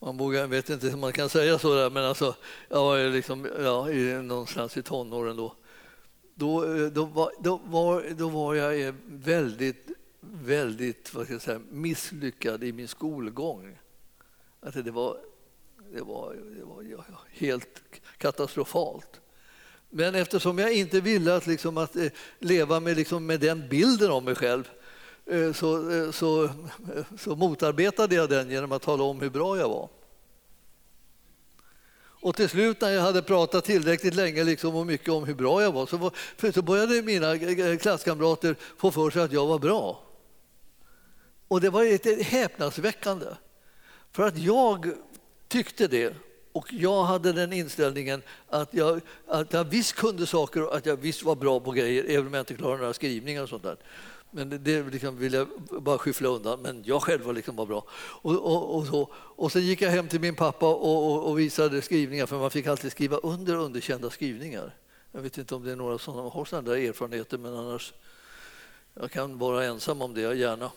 [0.00, 2.34] man vågar, vet inte hur man kan säga så där, men alltså,
[2.68, 5.54] jag var liksom, ja, i, någonstans i tonåren då.
[6.34, 11.42] Då, eh, då, var, då, var, då var jag eh, väldigt, väldigt vad ska jag
[11.42, 13.78] säga, misslyckad i min skolgång.
[14.60, 15.16] Alltså det, var,
[15.92, 17.82] det, var, det var ja, helt
[18.18, 19.20] katastrofalt.
[19.90, 22.06] Men eftersom jag inte ville att, liksom, att eh,
[22.38, 24.70] leva med, liksom, med den bilden av mig själv
[25.30, 26.50] Eh, så, eh, så, eh,
[27.18, 29.88] så motarbetade jag den genom att tala om hur bra jag var.
[32.22, 35.62] Och till slut när jag hade pratat tillräckligt länge liksom och mycket om hur bra
[35.62, 37.38] jag var så, var, så började mina
[37.76, 40.02] klasskamrater få för sig att jag var bra.
[41.48, 43.26] Och det var lite häpnadsväckande.
[44.12, 44.92] För att jag
[45.48, 46.14] tyckte det
[46.52, 50.96] och jag hade den inställningen att jag, att jag visst kunde saker och att jag
[50.96, 53.76] visst var bra på grejer även om jag inte klarade några skrivningar och sånt där.
[54.30, 56.62] Men det liksom vill jag bara skyffla undan.
[56.62, 57.84] Men jag själv var liksom bara bra.
[57.92, 59.08] Och, och, och, så.
[59.14, 62.66] och sen gick jag hem till min pappa och, och, visade skrivningar, för man fick
[62.66, 64.74] alltid skriva under underkända skrivningar.
[65.12, 67.92] Jag vet inte om det är några som har sådana där erfarenheter, men annars
[68.94, 70.70] jag kan vara ensam om det, gärna.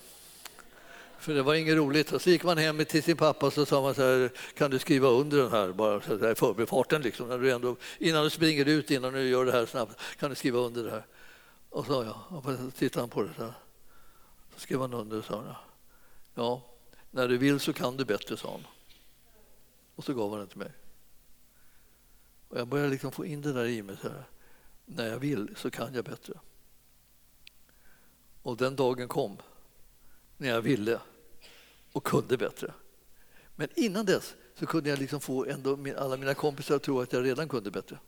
[1.20, 2.12] För det var inget roligt.
[2.12, 4.72] Och så gick man hem till sin pappa och så sa man så här, kan
[4.72, 8.24] du skriva under den här, bara så här, i förbifarten, liksom, när du ändå, innan
[8.24, 11.06] du springer ut, innan du gör det här snabbt, kan du skriva under det här.
[11.74, 13.54] Och sa jag, och så tittade han på det så,
[14.54, 15.56] så skrev han under och sa
[16.34, 16.62] ja,
[17.12, 18.68] när du vill så kan du bättre, sa han.
[19.96, 20.72] Och så gav han det till mig.
[22.50, 23.98] Och jag började liksom få in det där i mig.
[24.02, 24.24] Så här,
[24.86, 26.34] när jag vill så kan jag bättre.
[28.42, 29.38] Och den dagen kom
[30.38, 31.00] när jag ville
[31.92, 32.74] och kunde bättre.
[33.56, 37.14] Men innan dess så kunde jag liksom få ändå alla mina kompisar att tro att
[37.14, 38.00] jag redan kunde bättre.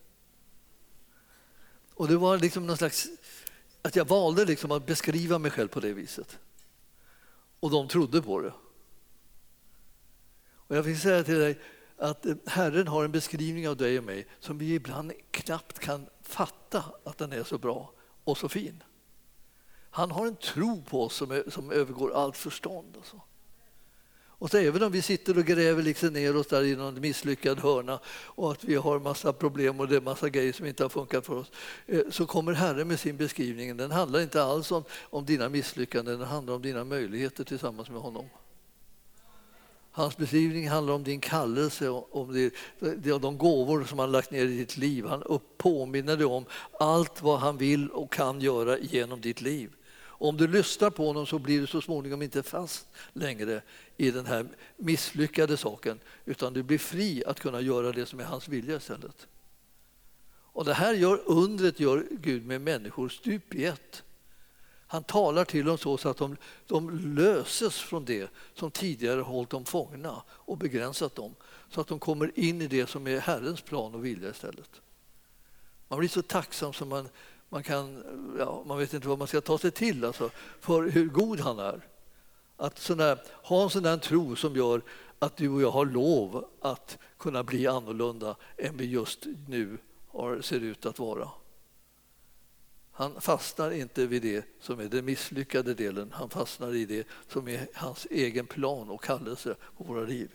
[1.94, 3.08] Och det var liksom någon slags
[3.86, 6.38] att jag valde liksom att beskriva mig själv på det viset.
[7.60, 8.52] Och de trodde på det.
[10.48, 11.58] Och jag vill säga till dig
[11.96, 16.06] att eh, Herren har en beskrivning av dig och mig som vi ibland knappt kan
[16.22, 17.92] fatta att den är så bra
[18.24, 18.82] och så fin.
[19.90, 22.96] Han har en tro på oss som, är, som övergår allt förstånd.
[22.96, 23.22] Och, så.
[24.38, 27.58] Och så även om vi sitter och gräver liksom ner oss där i någon misslyckad
[27.58, 30.88] hörna och att vi har massa problem och det är massa grejer som inte har
[30.88, 31.50] funkat för oss
[31.86, 33.76] eh, så kommer Herren med sin beskrivning.
[33.76, 38.00] Den handlar inte alls om, om dina misslyckanden, den handlar om dina möjligheter tillsammans med
[38.00, 38.24] honom.
[39.90, 42.50] Hans beskrivning handlar om din kallelse, om
[43.20, 45.06] de gåvor som han lagt ner i ditt liv.
[45.06, 46.44] Han påminner dig om
[46.80, 49.72] allt vad han vill och kan göra genom ditt liv.
[50.18, 53.62] Om du lyssnar på honom så blir du så småningom inte fast längre
[53.96, 54.46] i den här
[54.76, 59.26] misslyckade saken utan du blir fri att kunna göra det som är hans vilja istället.
[60.28, 64.02] Och det här gör undret gör Gud med människor stup i ett.
[64.86, 66.36] Han talar till dem så, så att de,
[66.66, 71.34] de löses från det som tidigare hållit dem fångna och begränsat dem
[71.70, 74.70] så att de kommer in i det som är Herrens plan och vilja istället.
[75.88, 77.08] Man blir så tacksam som man,
[77.48, 78.04] man kan,
[78.38, 80.30] ja, man vet inte vad man ska ta sig till alltså,
[80.60, 81.80] för hur god han är.
[82.56, 84.82] Att sådär, ha en sån där tro som gör
[85.18, 89.78] att du och jag har lov att kunna bli annorlunda än vi just nu
[90.08, 91.28] har, ser ut att vara.
[92.92, 97.48] Han fastnar inte vid det som är den misslyckade delen, han fastnar i det som
[97.48, 100.30] är hans egen plan och kallelse på våra liv.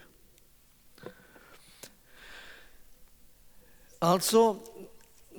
[3.99, 4.59] Alltså,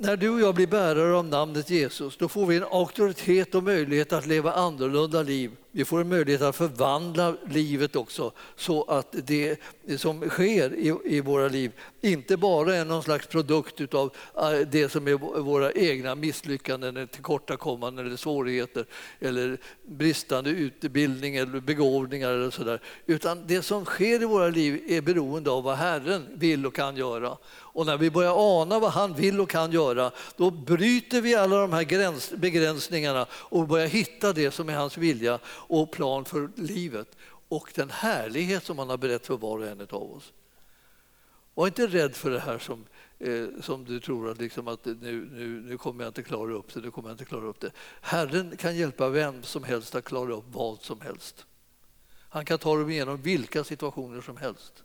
[0.03, 3.63] när du och jag blir bärare av namnet Jesus, då får vi en auktoritet och
[3.63, 9.15] möjlighet att leva annorlunda liv vi får en möjlighet att förvandla livet också så att
[9.25, 9.61] det
[9.97, 14.89] som sker i, i våra liv inte bara är någon slags produkt av eh, det
[14.89, 18.87] som är våra egna misslyckanden, tillkortakommanden eller svårigheter
[19.21, 22.81] eller bristande utbildning eller begåvningar eller sådär.
[23.07, 26.97] Utan det som sker i våra liv är beroende av vad Herren vill och kan
[26.97, 27.37] göra.
[27.53, 31.57] Och när vi börjar ana vad han vill och kan göra, då bryter vi alla
[31.57, 35.39] de här begränsningarna och börjar hitta det som är hans vilja
[35.69, 37.17] och plan för livet
[37.49, 40.33] och den härlighet som han har berättat för var och en av oss.
[41.55, 42.87] Var inte rädd för det här som,
[43.19, 46.75] eh, som du tror att, liksom att nu, nu, nu kommer jag inte klara upp
[46.75, 47.71] det, nu kommer jag inte klara upp det.
[48.01, 51.47] Herren kan hjälpa vem som helst att klara upp vad som helst.
[52.29, 54.85] Han kan ta dem igenom vilka situationer som helst.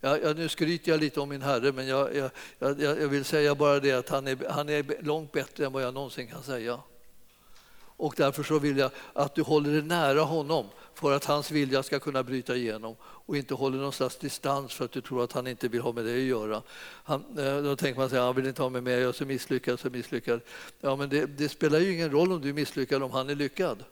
[0.00, 3.24] Ja, ja, nu skryter jag lite om min Herre, men jag, jag, jag, jag vill
[3.24, 6.42] säga bara det att han är, han är långt bättre än vad jag någonsin kan
[6.42, 6.80] säga.
[8.00, 11.82] Och därför så vill jag att du håller dig nära honom för att hans vilja
[11.82, 15.32] ska kunna bryta igenom och inte håller någon slags distans för att du tror att
[15.32, 16.62] han inte vill ha med dig att göra.
[17.04, 19.24] Han, eh, då tänker man att han vill inte ha med mig, jag är så
[19.24, 20.40] misslyckad, så misslyckad.
[20.80, 23.34] Ja, men det, det, spelar ju ingen roll om du är misslyckad om han är
[23.34, 23.84] lyckad.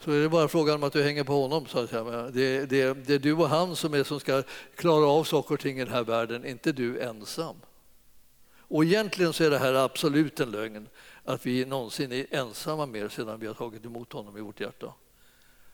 [0.00, 1.66] Så är det bara frågan om att du hänger på honom.
[1.66, 2.04] Så att säga.
[2.04, 4.42] Det, det, det är du och han som, är, som ska
[4.74, 7.56] klara av saker och ting i den här världen, inte du ensam.
[8.68, 10.88] Och egentligen så är det här absolut en lögn
[11.24, 14.94] att vi någonsin är ensamma mer sedan vi har tagit emot honom i vårt hjärta.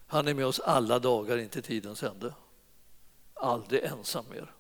[0.07, 2.35] Han är med oss alla dagar inte tidens ände.
[3.35, 4.53] Aldrig ensam mer.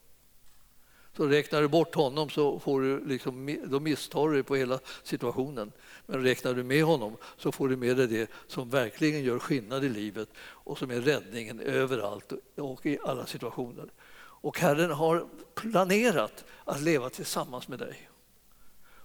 [1.16, 5.72] Så räknar du bort honom så får du liksom, då misstar du på hela situationen.
[6.07, 9.85] Men räknar du med honom så får du med dig det som verkligen gör skillnad
[9.85, 13.93] i livet och som är räddningen överallt och i alla situationer.
[14.14, 18.09] Och Herren har planerat att leva tillsammans med dig.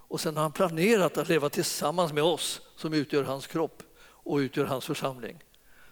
[0.08, 4.36] Och sen har han planerat att leva tillsammans med oss som utgör hans kropp och
[4.36, 5.44] utgör hans församling.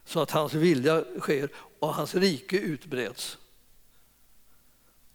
[0.05, 1.49] Så att hans vilja sker
[1.79, 3.39] och hans rike utbreds.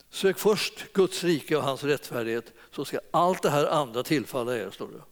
[0.10, 4.70] Sök först Guds rike och hans rättfärdighet så ska allt det här andra tillfalla er,
[4.72, 5.04] står det.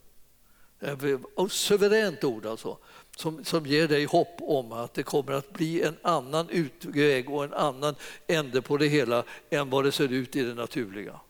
[0.80, 2.78] Ett suveränt ord alltså,
[3.16, 7.44] som, som ger dig hopp om att det kommer att bli en annan utväg och
[7.44, 7.94] en annan
[8.26, 11.20] ände på det hela än vad det ser ut i det naturliga.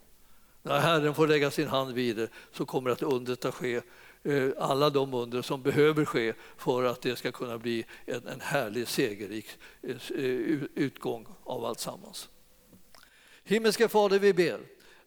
[0.63, 3.81] När Herren får lägga sin hand vid det så kommer att undret att ske
[4.23, 8.41] eh, alla de under som behöver ske för att det ska kunna bli en, en
[8.41, 9.47] härlig segerrik
[9.83, 12.29] eh, eh, utgång av alltsammans.
[13.45, 14.61] Himmelske Fader, vi ber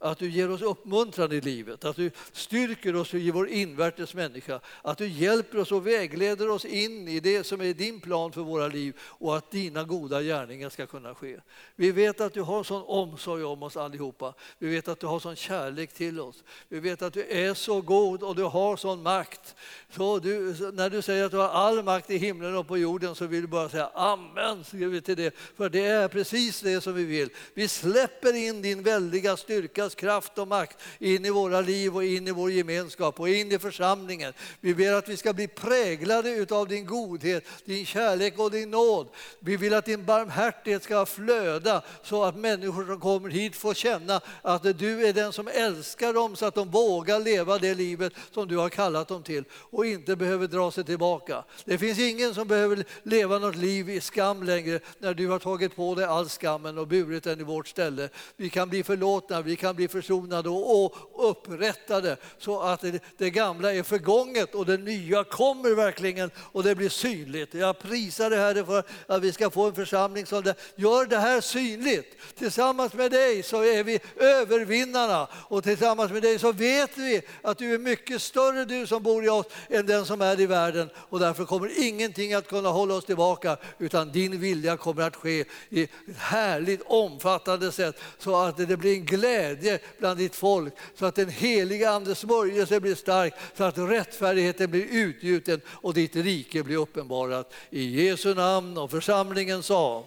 [0.04, 4.60] att du ger oss uppmuntran i livet, att du styrker oss i vår invärtes människa,
[4.82, 8.42] att du hjälper oss och vägleder oss in i det som är din plan för
[8.42, 11.40] våra liv och att dina goda gärningar ska kunna ske.
[11.76, 14.34] Vi vet att du har sån omsorg om oss allihopa.
[14.58, 16.44] Vi vet att du har sån kärlek till oss.
[16.68, 19.56] Vi vet att du är så god och du har sån makt.
[19.90, 23.16] Så du, när du säger att du har all makt i himlen och på jorden
[23.16, 24.64] så vill du bara säga amen
[25.04, 27.30] till det, för det är precis det som vi vill.
[27.54, 32.04] Vi släpper in din väldiga styrka Guds kraft och makt in i våra liv och
[32.04, 34.34] in i vår gemenskap och in i församlingen.
[34.62, 39.08] Vi ber att vi ska bli präglade av din godhet, din kärlek och din nåd.
[39.40, 44.22] Vi vill att din barmhärtighet ska flöda så att människor som kommer hit får känna
[44.42, 48.48] att du är den som älskar dem så att de vågar leva det livet som
[48.48, 51.44] du har kallat dem till och inte behöver dra sig tillbaka.
[51.66, 55.76] Det finns ingen som behöver leva något liv i skam längre när du har tagit
[55.76, 58.10] på dig all skammen och burit den i vårt ställe.
[58.38, 60.96] Vi kan bli förlåtna, vi kan bli försonade och
[61.30, 62.84] upprättade så att
[63.18, 67.54] det gamla är förgånget och det nya kommer verkligen och det blir synligt.
[67.54, 71.42] Jag prisar det här för att vi ska få en församling som gör det här
[71.42, 72.18] synligt.
[72.38, 77.58] Tillsammans med dig så är vi övervinnarna och tillsammans med dig så vet vi att
[77.58, 80.90] du är mycket större du som bor i oss än den som är i världen
[80.96, 85.46] och därför kommer ingenting att kunna hålla oss tillbaka utan din vilja kommer att ske
[85.70, 89.63] i ett härligt omfattande sätt så att det blir en glädje
[90.00, 94.88] bland ditt folk så att den heliga Andes smörjelse blir stark så att rättfärdigheten blir
[94.92, 97.54] utgjuten och ditt rike blir uppenbarat.
[97.70, 100.06] I Jesu namn och församlingen sa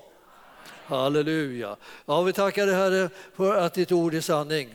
[0.87, 1.77] Halleluja.
[2.07, 4.75] Ja, vi tackar dig Herre för att ditt ord är sanning.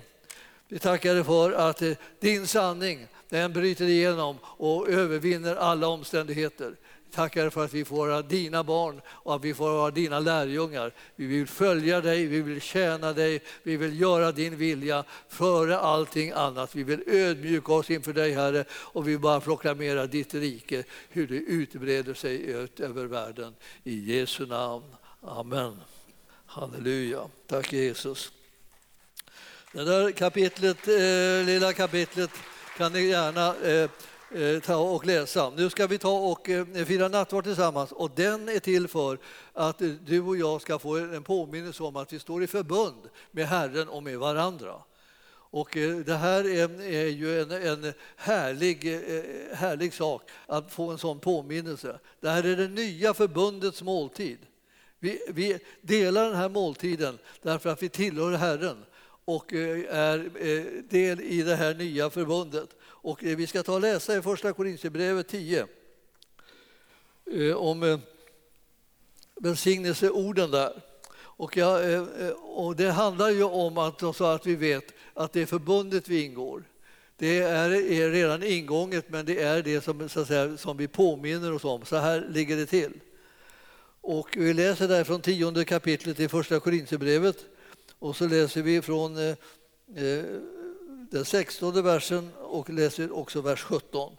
[0.67, 6.75] Vi tackar dig för att eh, din sanning den bryter igenom och övervinner alla omständigheter.
[7.11, 10.93] Tackar för att vi får vara dina barn och att vi får vara dina lärjungar.
[11.15, 16.31] Vi vill följa dig, vi vill tjäna dig, vi vill göra din vilja före allting
[16.31, 16.75] annat.
[16.75, 21.27] Vi vill ödmjuka oss inför dig Herre och vi vill bara proklamera ditt rike, hur
[21.27, 23.55] det utbreder sig ut över världen.
[23.83, 24.85] I Jesu namn.
[25.21, 25.77] Amen.
[26.45, 27.21] Halleluja.
[27.47, 28.31] Tack Jesus.
[29.73, 32.31] Det där kapitlet, eh, lilla kapitlet
[32.77, 33.89] kan ni gärna eh, eh,
[34.33, 35.49] Eh, ta och läsa.
[35.57, 39.17] Nu ska vi ta och eh, fira nattvard tillsammans och den är till för
[39.53, 43.09] att eh, du och jag ska få en påminnelse om att vi står i förbund
[43.31, 44.73] med Herren och med varandra.
[45.33, 45.69] Och
[46.05, 48.85] det här är, är ju en, en härlig,
[49.53, 51.99] härlig sak att få en sån påminnelse.
[52.19, 54.37] Det här är det nya förbundets måltid.
[54.99, 58.85] Vi, vi delar den här måltiden därför att vi tillhör Herren
[59.25, 60.17] och är
[60.89, 62.69] del i det här nya förbundet.
[63.01, 65.67] Och eh, vi ska ta och läsa i Första Korintierbrevet 10
[67.31, 67.99] eh, om eh,
[69.35, 70.81] välsignelseorden där.
[71.13, 72.07] Och, jag,
[72.41, 74.83] och det handlar ju om att, så att vi vet
[75.13, 76.63] att det är förbundet vi ingår.
[77.17, 81.53] Det är, är redan ingånget, men det är det som, så säga, som vi påminner
[81.53, 81.85] oss om.
[81.85, 82.99] Så här ligger det till.
[84.01, 87.37] Och vi läser där från tionde kapitlet i Första Korintierbrevet
[87.99, 89.35] och så läser vi från eh,
[91.11, 94.17] den sextonde versen och läser också vers 17.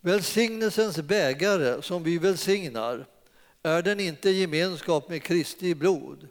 [0.00, 3.06] Välsignelsens bägare som vi välsignar,
[3.62, 6.28] är den inte gemenskap med Kristi blod?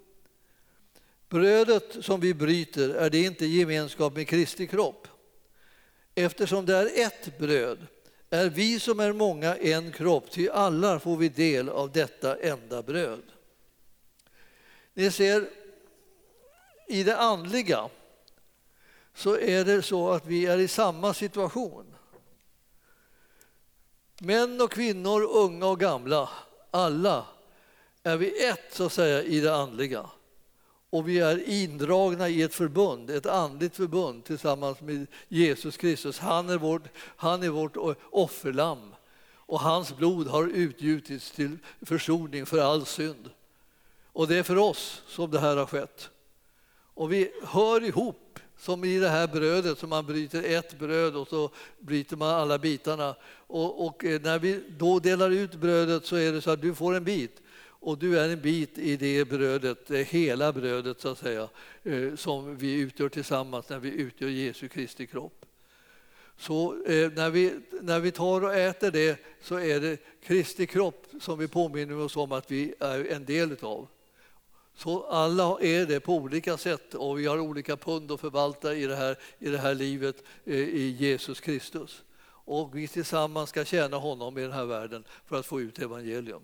[1.30, 5.08] Brödet som vi bryter, är det inte gemenskap med Kristi kropp?
[6.16, 7.88] Eftersom det är ett bröd
[8.30, 12.84] är vi som är många en kropp, ty alla får vi del av detta enda
[12.84, 13.24] bröd.
[14.94, 15.50] Ni ser,
[16.88, 17.90] i det andliga
[19.20, 21.86] så är det så att vi är i samma situation.
[24.20, 26.30] Män och kvinnor, unga och gamla,
[26.72, 27.26] alla
[28.04, 30.10] är vi ett så att säga i det andliga.
[30.90, 36.20] Och vi är indragna i ett förbund, ett andligt förbund tillsammans med Jesus Kristus.
[36.20, 37.78] Han är vårt, han är vårt
[38.12, 38.96] offerlamm
[39.34, 43.30] och hans blod har utgjutits till försoning för all synd.
[44.06, 46.10] Och det är för oss som det här har skett.
[46.94, 48.29] Och vi hör ihop
[48.60, 51.50] som i det här brödet som man bryter ett bröd och så
[51.80, 53.16] bryter man alla bitarna.
[53.48, 56.76] Och, och, eh, när vi då delar ut brödet så är det så att du
[56.76, 61.10] får en bit och du är en bit i det brödet, det hela brödet så
[61.10, 61.50] att säga,
[61.84, 65.46] eh, som vi utgör tillsammans när vi utgör Jesu Kristi kropp.
[66.38, 71.06] Så eh, när, vi, när vi tar och äter det så är det Kristi kropp
[71.22, 73.88] som vi påminner oss om att vi är en del utav.
[74.80, 78.86] Så alla är det på olika sätt och vi har olika pund att förvalta i
[78.86, 82.04] det här, i det här livet eh, i Jesus Kristus.
[82.28, 86.42] Och vi tillsammans ska tjäna honom i den här världen för att få ut evangelium.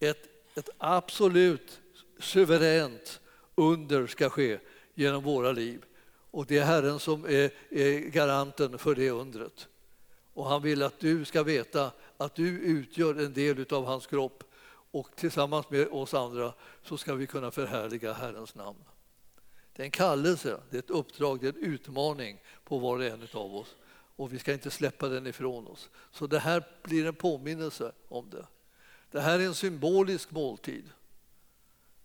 [0.00, 1.80] Ett, ett absolut
[2.20, 3.20] suveränt
[3.54, 4.58] under ska ske
[4.94, 5.84] genom våra liv.
[6.30, 9.68] Och det är Herren som är, är garanten för det undret.
[10.34, 14.44] Och han vill att du ska veta att du utgör en del av hans kropp
[14.92, 18.84] och tillsammans med oss andra så ska vi kunna förhärliga Herrens namn.
[19.72, 23.04] Det är en kallelse, det är ett uppdrag, det är en utmaning på var och
[23.04, 23.76] en av oss
[24.16, 25.90] och vi ska inte släppa den ifrån oss.
[26.10, 28.46] Så det här blir en påminnelse om det.
[29.10, 30.84] Det här är en symbolisk måltid.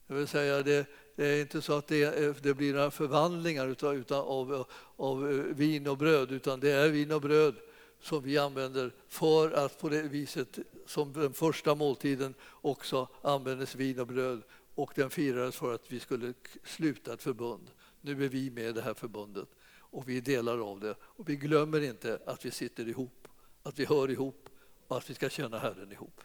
[0.08, 3.96] Det vill säga det, det är inte så att det, det blir några förvandlingar utav,
[3.96, 5.24] utav, av, av
[5.56, 7.56] vin och bröd, utan det är vin och bröd
[8.02, 14.00] som vi använder för att på det viset, som den första måltiden, också användes vin
[14.00, 14.42] och bröd
[14.76, 16.34] och den firades för att vi skulle
[16.64, 17.72] sluta ett förbund.
[18.02, 19.48] Nu är vi med i det här förbundet
[19.90, 20.96] och vi är delar av det.
[21.02, 23.28] Och vi glömmer inte att vi sitter ihop,
[23.64, 24.50] att vi hör ihop
[24.88, 26.22] och att vi ska känna Herren ihop.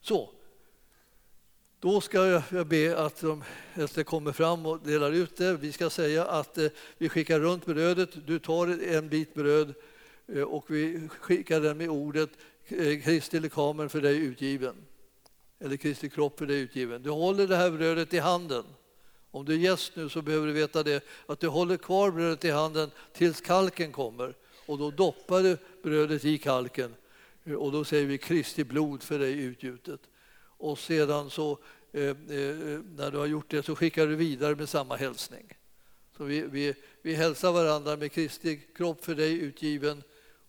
[0.00, 0.30] Så,
[1.80, 3.44] då ska jag be att de
[3.74, 5.56] äldste kommer fram och delar ut det.
[5.56, 6.68] Vi ska säga att eh,
[6.98, 8.26] vi skickar runt brödet.
[8.26, 9.74] Du tar en bit bröd
[10.28, 12.30] Eh, och vi skickar den med ordet
[12.68, 14.74] eh, Kristi lekamen för dig utgiven.
[15.58, 17.02] Eller Kristi kropp för dig utgiven.
[17.02, 18.64] Du håller det här brödet i handen.
[19.30, 22.44] Om du är gäst nu så behöver du veta det att du håller kvar brödet
[22.44, 24.34] i handen tills kalken kommer
[24.66, 26.94] och då doppar du brödet i kalken
[27.44, 30.00] eh, och då säger vi Kristi blod för dig utgjutet.
[30.58, 31.58] Och sedan så
[31.94, 35.52] när du har gjort det så skickar du vidare med samma hälsning.
[36.16, 40.02] Så vi, vi, vi hälsar varandra med Kristi kropp för dig utgiven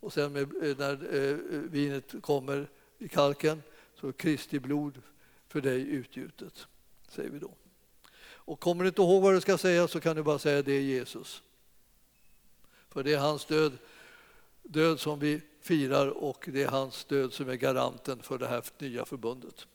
[0.03, 3.63] och sen med, eh, när eh, eh, vinet kommer i kalken
[3.95, 5.01] så Kristi blod
[5.47, 6.67] för dig utgjutet,
[7.09, 7.51] säger vi då.
[8.25, 10.73] Och kommer du inte ihåg vad du ska säga så kan du bara säga det
[10.73, 11.43] är Jesus.
[12.89, 13.77] För det är hans död,
[14.63, 18.63] död som vi firar och det är hans död som är garanten för det här
[18.77, 19.67] nya förbundet.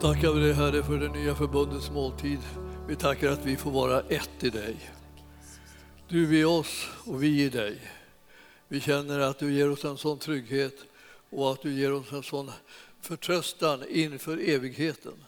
[0.00, 2.38] Tackar vi dig Herre för det nya förbundets måltid.
[2.88, 4.90] Vi tackar att vi får vara ett i dig.
[6.08, 7.78] Du i oss och vi i dig.
[8.68, 10.74] Vi känner att du ger oss en sån trygghet
[11.30, 12.50] och att du ger oss en sån
[13.00, 15.24] förtröstan inför evigheten.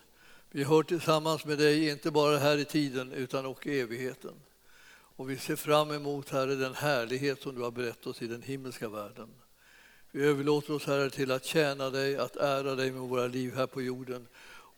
[0.51, 4.35] Vi hör tillsammans med dig, inte bara här i tiden utan också i evigheten.
[5.17, 8.43] Och vi ser fram emot, Herre, den härlighet som du har berättat oss i den
[8.43, 9.29] himmelska världen.
[10.11, 13.67] Vi överlåter oss, Herre, till att tjäna dig, att ära dig med våra liv här
[13.67, 14.27] på jorden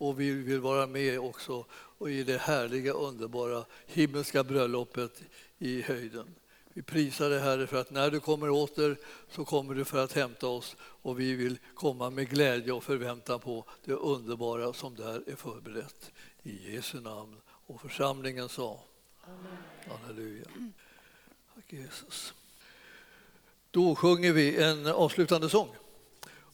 [0.09, 5.23] och vi vill vara med också och i det härliga, underbara himmelska bröllopet
[5.59, 6.35] i höjden.
[6.73, 8.97] Vi prisar dig Herre för att när du kommer åter
[9.31, 13.41] så kommer du för att hämta oss och vi vill komma med glädje och förväntan
[13.41, 16.13] på det underbara som där är förberett.
[16.43, 17.37] I Jesu namn.
[17.67, 18.81] Och församlingen sa
[19.25, 19.57] Amen.
[20.07, 20.45] Halleluja.
[21.55, 22.35] Tack Jesus.
[23.71, 25.69] Då sjunger vi en avslutande sång.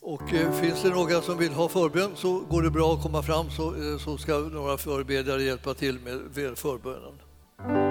[0.02, 3.22] Och eh, finns det några som vill ha förbön så går det bra att komma
[3.22, 7.89] fram så, eh, så ska några förebedjare hjälpa till med förbönen.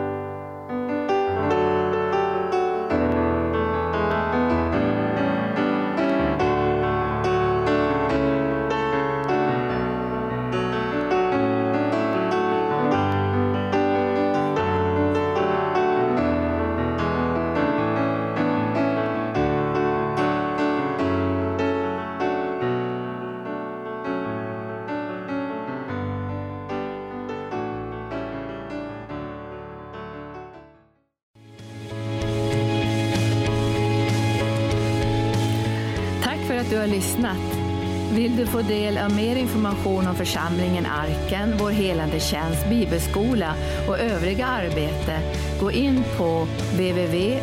[38.70, 43.54] Del av mer information om församlingen Arken, vår helande tjänst, bibelskola
[43.88, 45.20] och övriga arbete,
[45.60, 47.40] gå in på www.arken.org.